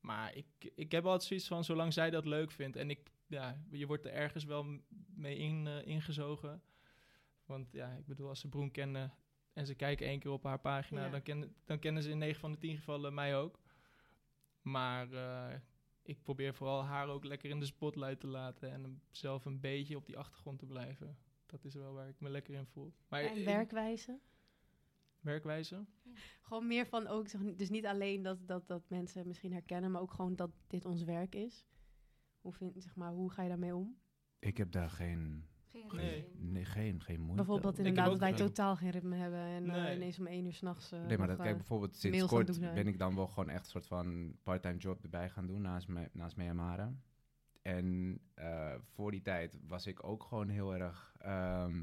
[0.00, 3.64] Maar ik, ik heb altijd zoiets van, zolang zij dat leuk vindt en ik, ja,
[3.70, 4.80] je wordt er ergens wel
[5.14, 6.62] mee in, ingezogen.
[7.50, 9.14] Want ja, ik bedoel, als ze Broen kennen
[9.52, 11.10] en ze kijken één keer op haar pagina, Ja.
[11.10, 13.60] dan, kennen, dan kennen ze in 9 van de 10 gevallen mij ook.
[14.62, 15.60] Maar eh,
[16.02, 19.96] ik probeer vooral haar ook lekker in de spotlight te laten en zelf een beetje
[19.96, 21.18] op die achtergrond te blijven.
[21.46, 22.94] Dat is wel waar ik me lekker in voel.
[23.08, 24.18] Maar En werkwijze?
[25.20, 25.84] werkwijze?
[26.42, 30.00] Gewoon meer van ook, zeg, dus niet alleen dat, dat, dat mensen misschien herkennen, maar
[30.00, 31.66] ook gewoon dat dit ons werk is.
[32.40, 33.96] Hoe, vind, zeg maar, hoe ga je daarmee om?
[34.38, 36.26] Ik heb daar geen, Geen Nee.
[36.38, 39.82] nee, geen, geen moeite Bijvoorbeeld inderdaad dat wij geen- totaal geen ritme hebben en eh,
[39.82, 39.96] Nee.
[39.96, 40.92] ineens om één uur s'nachts...
[40.92, 43.70] Uh, Nee, maar dat, kijk, bijvoorbeeld sinds kort ben ik dan wel gewoon echt een
[43.70, 46.92] soort van part-time job erbij gaan doen naast, mij, naast mij en Mara.
[47.62, 51.82] En eh, voor die tijd was ik ook gewoon heel erg ehm,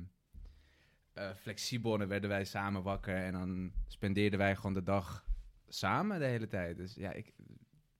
[1.13, 1.93] eh, flexibel.
[1.93, 5.25] En dan werden wij samen wakker en dan spendeerden wij gewoon de dag
[5.67, 6.77] samen de hele tijd.
[6.77, 7.33] Dus ja, ik,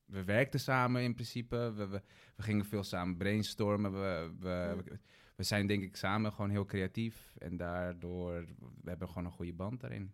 [0.06, 1.74] we werkten samen in principe.
[1.76, 2.02] We, we,
[2.36, 3.92] we gingen veel samen brainstormen.
[3.92, 5.00] We, we, we,
[5.38, 7.34] we zijn denk ik samen gewoon heel creatief.
[7.38, 8.46] En daardoor,
[8.82, 10.14] we hebben gewoon een goede band daarin.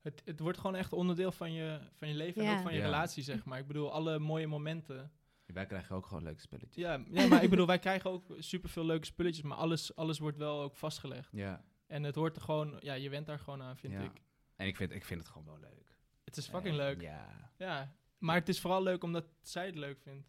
[0.00, 2.78] Het, het wordt gewoon echt onderdeel van je, van je leven en ook van je
[2.78, 2.84] Ja.
[2.84, 3.58] relatie, zeg maar.
[3.58, 5.12] Ik bedoel, alle mooie momenten.
[5.46, 6.74] Wij krijgen ook gewoon leuke spelletjes.
[6.84, 10.36] Ja, ja maar ik bedoel, wij krijgen ook superveel leuke spulletjes, maar alles, alles wordt
[10.36, 11.28] wel ook vastgelegd.
[11.32, 11.64] Ja.
[11.86, 14.00] En het hoort er gewoon, ja, je went daar gewoon aan, vind Ja.
[14.02, 14.20] ik.
[14.56, 15.96] En ik vind, ik vind het gewoon wel leuk.
[16.24, 17.00] Het is fucking En leuk.
[17.00, 17.50] Ja.
[17.56, 20.28] Ja, maar het is vooral leuk omdat zij het leuk vindt.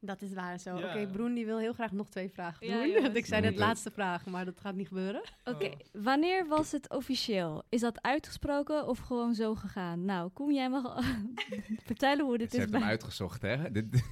[0.00, 0.76] Dat is waar zo.
[0.78, 0.88] Ja.
[0.88, 3.02] Oké, Broen die wil heel graag nog twee vragen doen.
[3.02, 5.22] Want ik zei net laatste vraag, maar dat gaat niet gebeuren.
[5.44, 5.72] Oké, Oh.
[5.92, 7.62] wanneer was het officieel?
[7.68, 10.04] Is dat uitgesproken of gewoon zo gegaan?
[10.04, 11.04] Nou, Koen, jij mag
[11.90, 13.70] vertellen hoe dit Ze is heeft hem uitgezocht, hè?
[13.72, 14.04] Dit,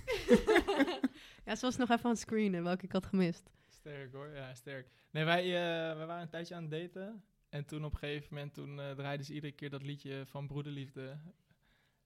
[1.45, 3.51] Ja, ze was nog even aan het screenen, welke ik had gemist.
[3.69, 4.89] Sterk hoor, ja, sterk.
[5.11, 7.23] Nee, wij, eh, wij waren een tijdje aan het daten.
[7.49, 10.47] En toen op een gegeven moment, toen eh, draaiden ze iedere keer dat liedje van
[10.47, 11.19] Broederliefde.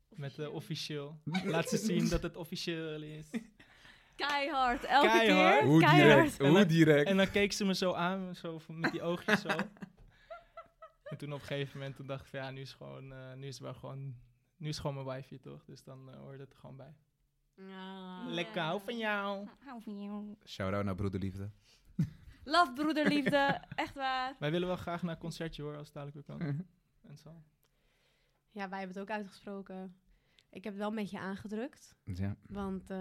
[0.09, 1.21] Met de officieel.
[1.45, 3.27] Laat ze zien dat het officieel is.
[4.27, 5.59] Keihard, elke Keihard.
[5.59, 5.69] keer.
[5.69, 6.15] hoe Keihard.
[6.15, 7.09] direct, En hoe dan- direct.
[7.09, 9.49] En dan keek ze me zo aan, zo van- met die oogjes zo.
[11.11, 13.33] En toen op een gegeven moment toen dacht ik van ja, nu is, gewoon, eh,
[13.35, 13.99] nu is het wel gewoon,
[14.57, 15.65] nu is het gewoon mijn wifi toch?
[15.65, 16.95] Dus dan eh, hoort het er gewoon bij.
[18.27, 19.49] Lekker, hou van jou.
[19.65, 20.37] Hou van jou.
[20.47, 21.51] Shout-out naar Broederliefde.
[22.45, 24.37] Love, broederliefde, echt waar.
[24.39, 26.67] Wij willen wel graag naar een concertje hoor, als het dadelijk weer kan.
[27.11, 27.31] En zo.
[28.51, 29.97] Ja, wij hebben het ook uitgesproken.
[30.53, 31.97] Ik heb het wel een beetje aangedrukt.
[32.05, 32.37] Ja.
[32.47, 32.99] Want eh,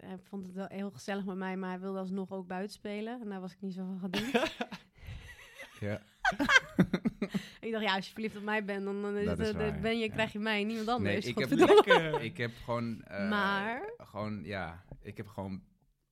[0.00, 3.20] hij vond het wel heel gezellig met mij, maar hij wilde alsnog ook buiten spelen.
[3.20, 4.30] En daar was ik niet zo van doen.
[5.88, 6.02] ja.
[7.60, 9.80] ik dacht, ja, als je verliefd op mij bent, dan, dan is is eh, waar,
[9.80, 10.12] ben je, ja.
[10.12, 11.24] krijg je mij, niemand anders.
[11.24, 13.02] Nee, ik heb, ik heb gewoon...
[13.02, 13.92] eh, Maar?
[13.96, 15.62] Gewoon, ja, ik heb gewoon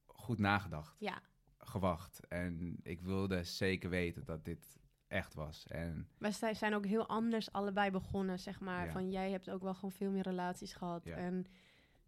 [0.07, 0.97] goed nagedacht.
[0.99, 1.23] Ja,
[1.59, 2.21] Gewacht.
[2.29, 4.79] En ik wilde zeker weten dat dit
[5.09, 5.67] echt was.
[5.67, 8.85] En wij sta- zijn ook heel anders allebei begonnen, zeg maar.
[8.87, 8.93] Ja.
[8.93, 11.05] Van, jij hebt ook wel gewoon veel meer relaties gehad.
[11.05, 11.17] Ja.
[11.17, 11.45] En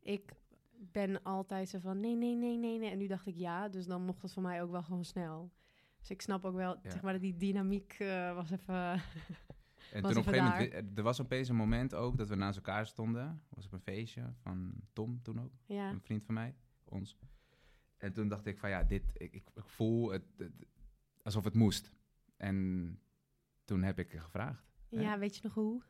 [0.01, 0.33] ik
[0.79, 2.91] ben altijd zo van, nee, nee, nee, nee, nee.
[2.91, 5.53] En nu dacht ik ja, dus dan mocht het voor mij ook wel gewoon snel.
[5.99, 6.91] Dus ik snap ook wel, Ja.
[6.91, 8.75] zeg maar, dat die dynamiek eh, was even...
[9.93, 12.17] En Was toen op een even gegeven moment, wi- er was opeens een moment ook
[12.19, 13.43] dat we naast elkaar stonden.
[13.49, 15.91] was op een feestje van Tom toen ook, ja.
[15.91, 17.17] een vriend van mij, ons.
[17.97, 20.53] En toen dacht ik van ja, dit, ik, ik, ik voel het, het-
[21.23, 21.93] alsof het moest.
[22.41, 22.99] En
[23.65, 24.65] toen heb ik gevraagd.
[24.91, 25.01] hè?
[25.01, 25.83] Ja, weet je nog hoe?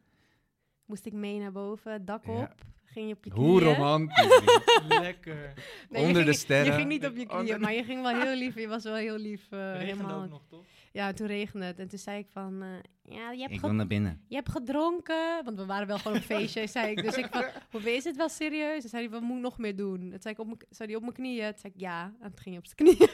[0.84, 2.32] Moest ik mee naar boven, dak Ja.
[2.32, 3.46] op, ging je op je knieën.
[3.46, 4.40] Hoe romantisch.
[5.00, 5.52] Lekker.
[5.88, 6.66] Nee, je Onder de sterren.
[6.66, 8.54] Je ging niet op je knieën, maar je ging wel heel lief.
[8.54, 9.52] Je was wel heel lief.
[9.52, 10.22] eh, Regende helemaal.
[10.22, 10.64] ook nog, toch?
[10.92, 11.78] Ja, toen regende het.
[11.78, 12.68] En toen zei ik van, eh,
[13.14, 14.24] ja, je hebt, ik wil naar binnen.
[14.28, 15.44] je hebt gedronken.
[15.44, 17.02] Want we waren wel gewoon op feestje, zei ik.
[17.02, 17.44] Dus ik van,
[17.80, 18.82] hoe is het wel serieus?
[18.82, 19.98] En zei hij, wat moet ik nog meer doen?
[20.10, 21.50] Toen zei, ik op mijn- zei hij op mijn knieën.
[21.50, 22.02] Toen zei ik, ja.
[22.20, 23.10] En toen ging hij op zijn knieën.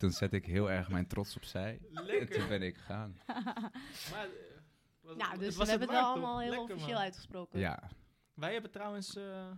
[0.00, 1.78] Toen zette ik heel erg mijn trots opzij.
[1.88, 2.48] En toen Lekker.
[2.48, 3.16] ben ik gegaan.
[4.12, 4.30] Maar, eh,
[5.00, 7.02] was, Nou, dus het we was hebben het het wel allemaal heel Lekker, officieel man.
[7.04, 7.58] uitgesproken.
[7.58, 7.90] Ja.
[8.34, 9.50] Wij hebben trouwens eh,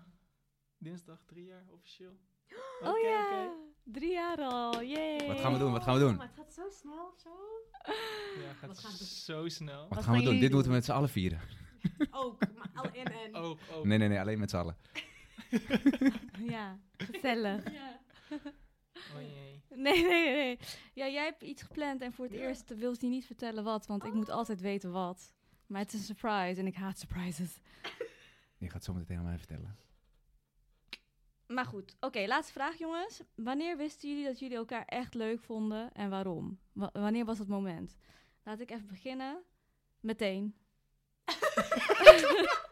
[0.78, 2.16] dinsdag drie jaar officieel.
[2.82, 3.51] Oh Oké, ja, oké.
[3.84, 4.82] drie jaar al.
[4.82, 5.26] Yay.
[5.26, 5.72] Wat gaan we doen?
[5.72, 6.16] Wat gaan we doen?
[6.16, 7.30] Maar het gaat zo snel of zo.
[8.43, 9.80] Ja, gaat Wat gaan we- zo snel.
[9.80, 10.32] Wat Wat gaan we doen?
[10.32, 10.51] Dit doen?
[10.53, 11.40] moeten we met z'n allen vieren.
[12.11, 13.34] Ook, maar alle en en.
[13.34, 13.84] Ook, ook.
[13.84, 14.76] Nee, nee, nee, alleen met z'n allen.
[16.49, 17.62] Ja, gezellig.
[19.14, 19.61] Oh jee.
[19.82, 20.59] Nee, nee, nee.
[20.94, 24.05] Ja, jij hebt iets gepland en voor het eerst wil je niet vertellen wat, want
[24.05, 25.32] ik moet altijd weten wat.
[25.66, 27.59] Maar het is een surprise en ik haat surprises.
[28.59, 29.76] Je gaat zo meteen aan mij vertellen.
[31.46, 33.22] Maar goed, oké, laatste vraag jongens.
[33.34, 36.59] Wanneer wisten jullie dat jullie elkaar echt leuk vonden en waarom?
[36.72, 37.96] Wa- wanneer was het moment?
[38.42, 39.42] Laat ik even beginnen.
[40.00, 40.55] Meteen.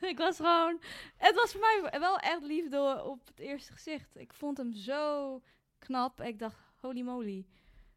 [0.12, 0.80] ik was gewoon...
[1.16, 4.16] Het was voor mij wel echt liefde op het eerste gezicht.
[4.16, 5.40] Ik vond hem zo
[5.78, 6.20] knap.
[6.20, 7.46] Ik dacht, holy moly.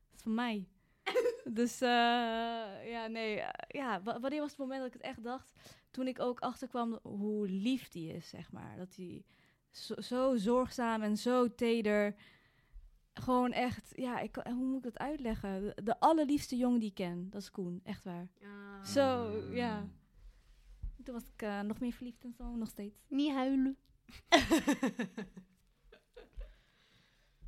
[0.10, 0.68] Dat is van mij.
[1.60, 1.90] dus eh,
[2.92, 3.40] ja, nee.
[3.40, 3.50] eh,
[3.82, 5.54] ja, wa- wanneer was het moment dat ik het echt dacht?
[5.92, 8.78] Toen ik ook achterkwam hoe lief die is, zeg maar.
[8.78, 9.24] Dat hij
[9.72, 12.16] zo, zo zorgzaam en zo teder.
[13.14, 15.62] Gewoon echt, ja, ik, hoe moet ik dat uitleggen?
[15.64, 18.28] De, de allerliefste jongen die ik ken, dat is Koen, echt waar.
[18.86, 19.88] Zo, ja.
[21.04, 22.96] Toen was ik eh, nog meer verliefd en zo, nog steeds.
[23.08, 23.78] Niet huilen.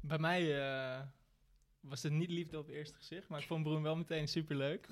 [0.01, 1.01] Bij mij eh,
[1.79, 4.87] was het niet liefde op het eerste gezicht, maar ik vond Broen wel meteen superleuk.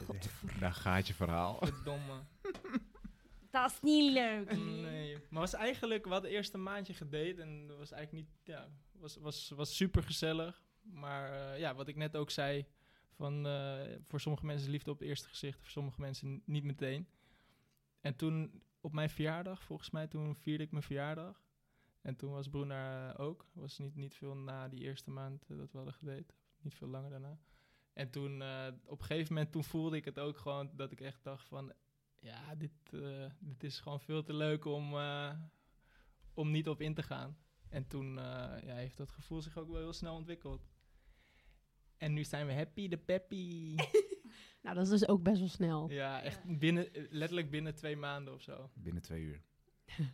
[0.60, 1.58] Daar gaat je verhaal.
[1.62, 2.22] Verdomme.
[3.52, 4.58] Dat is niet leuk.
[4.58, 8.38] Nee, maar was eigenlijk, we hadden eerst een maandje gedate en dat was eigenlijk niet,
[8.44, 10.64] ja, was, was, was super gezellig.
[10.82, 12.66] Maar eh, ja, wat ik net ook zei,
[13.16, 16.64] van eh, voor sommige mensen is liefde op het eerste gezicht, voor sommige mensen niet
[16.64, 17.08] meteen.
[18.04, 21.44] En toen op mijn verjaardag, volgens mij, toen vierde ik mijn verjaardag.
[22.02, 23.50] En toen was eh, ook.
[23.54, 26.34] Was niet, niet veel na die eerste maand eh, dat we hadden gedate.
[26.62, 27.40] Niet veel langer daarna.
[27.94, 31.02] En toen, eh, op een gegeven moment, toen voelde ik het ook gewoon dat ik
[31.02, 31.74] echt dacht van...
[32.20, 35.32] Ja, dit, eh, dit is gewoon veel te leuk om, eh,
[36.34, 37.38] om niet op in te gaan.
[37.70, 40.68] En toen ja, heeft dat gevoel zich ook wel heel snel ontwikkeld.
[41.98, 43.76] En nu zijn we happy, de peppy.
[44.64, 45.90] Nou, dat is dus ook best wel snel.
[45.92, 48.70] ja, echt binnen, letterlijk binnen twee maanden of zo.
[48.74, 49.42] Binnen twee uur.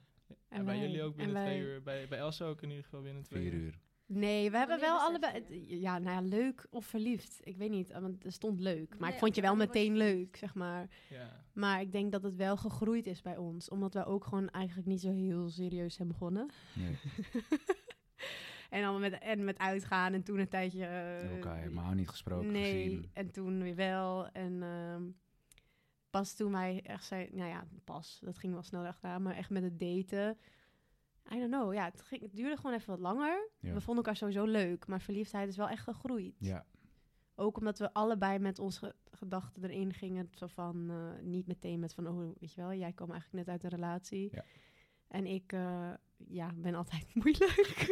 [0.49, 1.83] En, bij wij- jullie ook en binnen wij- twee uur.
[1.83, 3.59] Bij, bij Elsa ook in ieder geval binnen twee Vier uur.
[3.61, 3.79] uur.
[4.05, 5.43] Nee, we hebben wel allebei...
[5.79, 7.39] Ja, nou ja, leuk of verliefd.
[7.43, 8.89] Ik weet niet, want er stond leuk.
[8.89, 10.89] Maar Nee, ik vond je wel meteen leuk, zeg maar.
[11.09, 11.43] Ja.
[11.53, 13.69] Maar ik denk dat het wel gegroeid is bij ons.
[13.69, 16.49] Omdat we ook gewoon eigenlijk niet zo heel serieus zijn begonnen.
[16.75, 16.97] Nee,
[18.69, 20.85] En dan met, en met uitgaan en toen een tijdje...
[20.85, 23.09] eh, elkaar helemaal niet gesproken, Nee, gezien.
[23.13, 24.27] en toen weer wel.
[24.27, 25.03] En ehm,
[26.09, 27.29] pas toen wij echt zei...
[27.31, 28.19] Nou ja, pas.
[28.23, 29.21] Dat ging wel snel achteraan.
[29.21, 30.37] Maar echt met het daten...
[31.33, 31.73] I don't know.
[31.73, 33.49] Ja, het, ging, het duurde gewoon even wat langer.
[33.59, 33.73] Ja.
[33.73, 34.87] We vonden elkaar sowieso leuk.
[34.87, 36.35] Maar verliefdheid is wel echt gegroeid.
[36.39, 36.65] Ja,
[37.35, 40.29] Ook omdat we allebei met onze gedachten erin gingen.
[40.33, 43.53] Zo van, eh, niet meteen met van, oh, weet je wel, jij kwam eigenlijk net
[43.55, 44.29] uit een relatie.
[44.31, 44.43] Ja.
[45.07, 45.89] En ik, eh,
[46.27, 47.85] ja, ben altijd moeilijk.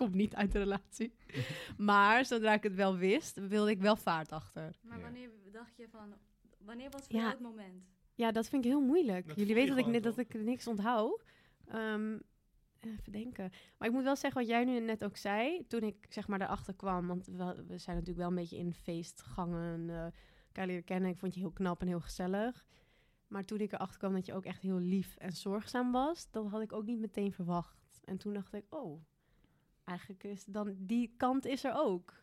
[0.00, 1.14] Ik kom niet uit een relatie.
[1.76, 4.78] maar zodra ik het wel wist, wilde ik wel vaart achter.
[4.82, 6.14] Maar wanneer dacht je van,
[6.58, 7.20] wanneer was voor Ja.
[7.20, 7.84] jou het moment?
[8.14, 9.26] Ja, dat vind ik heel moeilijk.
[9.26, 11.24] Dat Jullie weten dat ik, net, dat ik niks onthoud.
[11.66, 12.18] Ehm,
[12.80, 13.50] even denken.
[13.78, 15.66] Maar ik moet wel zeggen wat jij nu net ook zei.
[15.66, 17.06] Toen ik zeg maar daarachter kwam.
[17.06, 19.90] Want we, we zijn natuurlijk wel een beetje in feestgangen.
[19.90, 20.04] eh,
[20.46, 21.10] elkaar leren kennen.
[21.10, 22.66] Ik vond je heel knap en heel gezellig.
[23.26, 26.46] Maar toen ik erachter kwam dat je ook echt heel lief en zorgzaam was, dat
[26.50, 28.00] had ik ook niet meteen verwacht.
[28.04, 29.02] En toen dacht ik, oh,
[29.86, 32.14] eigenlijk is dan die kant is er ook.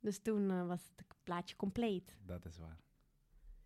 [0.00, 2.16] Dus toen eh, was het plaatje compleet.
[2.26, 2.80] Dat is waar.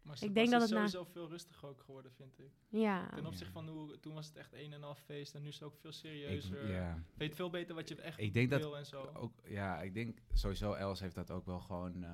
[0.03, 2.53] Maar Ik denk dat is het na- sowieso veel rustiger ook geworden, vind ik.
[2.69, 3.09] Ja.
[3.09, 5.55] Ten opzichte van hoe, toen was het echt een en half feest en nu is
[5.55, 6.71] het ook veel Ik, serieuzer.
[6.71, 7.03] ja.
[7.15, 9.11] Weet veel beter wat je echt Ik denk dat wil en zo.
[9.15, 12.11] ook, ja, ik denk sowieso Els heeft dat ook wel gewoon eh,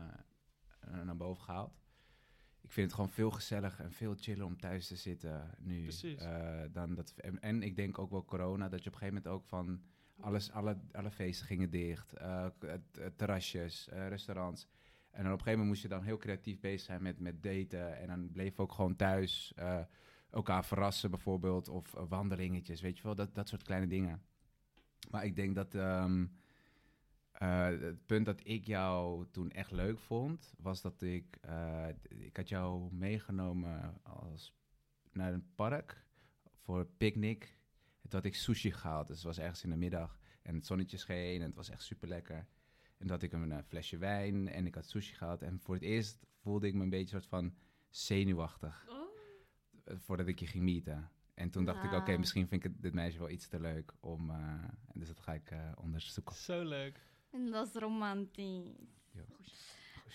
[0.80, 1.80] eh, naar boven gehaald.
[2.60, 5.82] Ik vind het gewoon veel gezelliger en veel chiller om thuis te zitten nu.
[5.82, 6.20] Precies.
[6.20, 9.22] eh, dan dat, en, en ik denk ook wel corona, dat je op een gegeven
[9.22, 9.82] moment ook van
[10.20, 12.12] alles, alle, alle feesten gingen dicht.
[12.12, 14.68] eh, het- het terrasjes, eh, restaurants.
[15.10, 17.96] En op een gegeven moment moest je dan heel creatief bezig zijn met, met daten.
[17.98, 19.80] En dan bleef ook gewoon thuis eh,
[20.30, 21.68] elkaar verrassen bijvoorbeeld.
[21.68, 23.14] Of eh, wandelingetjes, weet je wel.
[23.14, 24.22] Dat, dat soort kleine dingen.
[25.10, 26.26] Maar ik denk dat ehm,
[27.32, 30.54] eh, het punt dat ik jou toen echt leuk vond...
[30.58, 31.36] was dat ik...
[31.40, 34.54] eh, ik had jou meegenomen als,
[35.12, 36.04] naar een park
[36.62, 37.56] voor een picknick.
[38.12, 39.06] Had ik sushi gehaald.
[39.06, 40.18] Dus het was ergens in de middag.
[40.42, 42.46] En het zonnetje scheen en het was echt super lekker.
[42.98, 45.42] En had ik een eh, flesje wijn en ik had sushi gehad.
[45.42, 47.54] En voor het eerst voelde ik me een beetje soort van
[47.90, 48.86] zenuwachtig.
[49.84, 51.10] eh, Voordat ik je ging meeten.
[51.34, 52.18] En toen dacht ik, oké, Ah.
[52.18, 54.30] misschien vind ik het, dit meisje wel iets te leuk om...
[54.30, 54.36] eh,
[54.86, 56.34] en dus dat ga ik eh, onderzoeken.
[56.36, 57.00] Zo leuk.
[57.30, 58.68] En dat is romantisch.
[59.12, 59.22] Ja.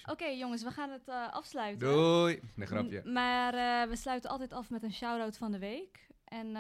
[0.06, 1.88] Oké, jongens, we gaan het eh, afsluiten.
[1.88, 2.40] Doei!
[2.56, 3.02] Nee, grapje.
[3.06, 6.08] M- Maar eh, we sluiten altijd af met een shout-out van de week.
[6.24, 6.56] En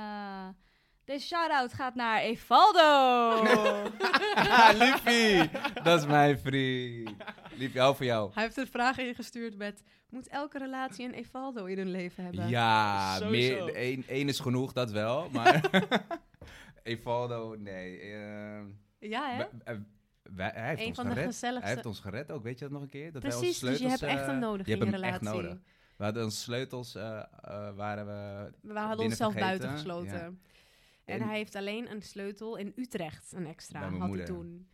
[1.07, 3.43] deze shout-out gaat naar Evaldo.
[4.83, 5.49] Liefie!
[5.83, 7.09] Dat is mijn vriend.
[7.55, 8.31] Liefie, hou voor jou.
[8.33, 9.83] Hij heeft een vraag ingestuurd met...
[10.09, 12.47] Moet elke relatie een Evaldo in hun leven hebben?
[12.47, 13.65] Ja, Sowieso.
[13.65, 15.29] meer, één, één is genoeg, dat wel.
[15.31, 15.61] Maar
[16.83, 17.99] Evaldo, nee.
[17.99, 18.59] eh,
[18.99, 19.37] Ja, hè?
[19.37, 19.75] wij- eh,
[20.35, 21.25] wij- hij heeft Een ons van de gered.
[21.27, 23.11] gezelligste- Hij heeft ons gered ook, weet je dat nog een keer?
[23.11, 25.01] Dat wij Precies, dus je sleutels, hebt echt eh, hem nodig je in hebt je
[25.01, 25.41] echt relatie.
[25.41, 25.57] nodig.
[25.97, 27.21] We hadden onze sleutels, eh,
[27.75, 29.57] waren we We hadden onszelf vergeten.
[29.59, 30.17] buiten gesloten.
[30.17, 30.31] Ja.
[31.07, 34.67] En, En- hij heeft alleen een sleutel in Utrecht, een extra, had hij toen.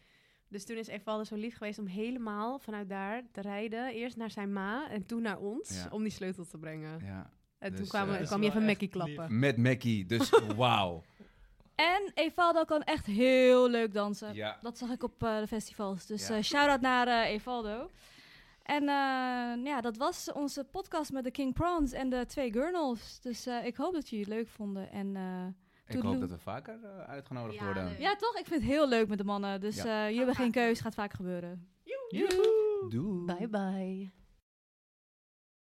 [0.47, 3.93] Dus toen is Evaldo zo lief geweest om helemaal vanuit daar te rijden.
[3.93, 5.87] Eerst naar zijn ma en toen naar ons, Ja.
[5.91, 6.99] om die sleutel te brengen.
[7.05, 7.29] Ja.
[7.57, 8.91] En toen Dus, kwam, eh, kwam Dat je even Mackie lief.
[9.15, 9.39] klappen.
[9.39, 11.03] Met Mackie, dus wauw.
[11.75, 14.33] en Evaldo kan echt heel leuk dansen.
[14.33, 14.57] Ja.
[14.61, 16.05] Dat zag ik op eh, de festivals.
[16.05, 16.35] Dus Ja.
[16.35, 17.89] eh shout-out naar eh, Evaldo.
[18.63, 23.19] En eh, ja, dat was onze podcast met de King Prawns en de twee Gurnals.
[23.21, 24.91] Dus eh, ik hoop dat jullie het leuk vonden.
[24.91, 25.45] En eh,
[25.87, 27.83] Ik hoop dat we vaker eh, uitgenodigd Ja, worden.
[27.87, 27.99] leuk.
[27.99, 28.37] ja, toch?
[28.37, 29.61] Ik vind het heel leuk met de mannen.
[29.61, 29.83] Dus Ja.
[29.83, 31.67] eh, jullie hebben geen keus, gaat vaak gebeuren.
[32.89, 33.25] Doei.
[33.25, 34.11] Bye bye.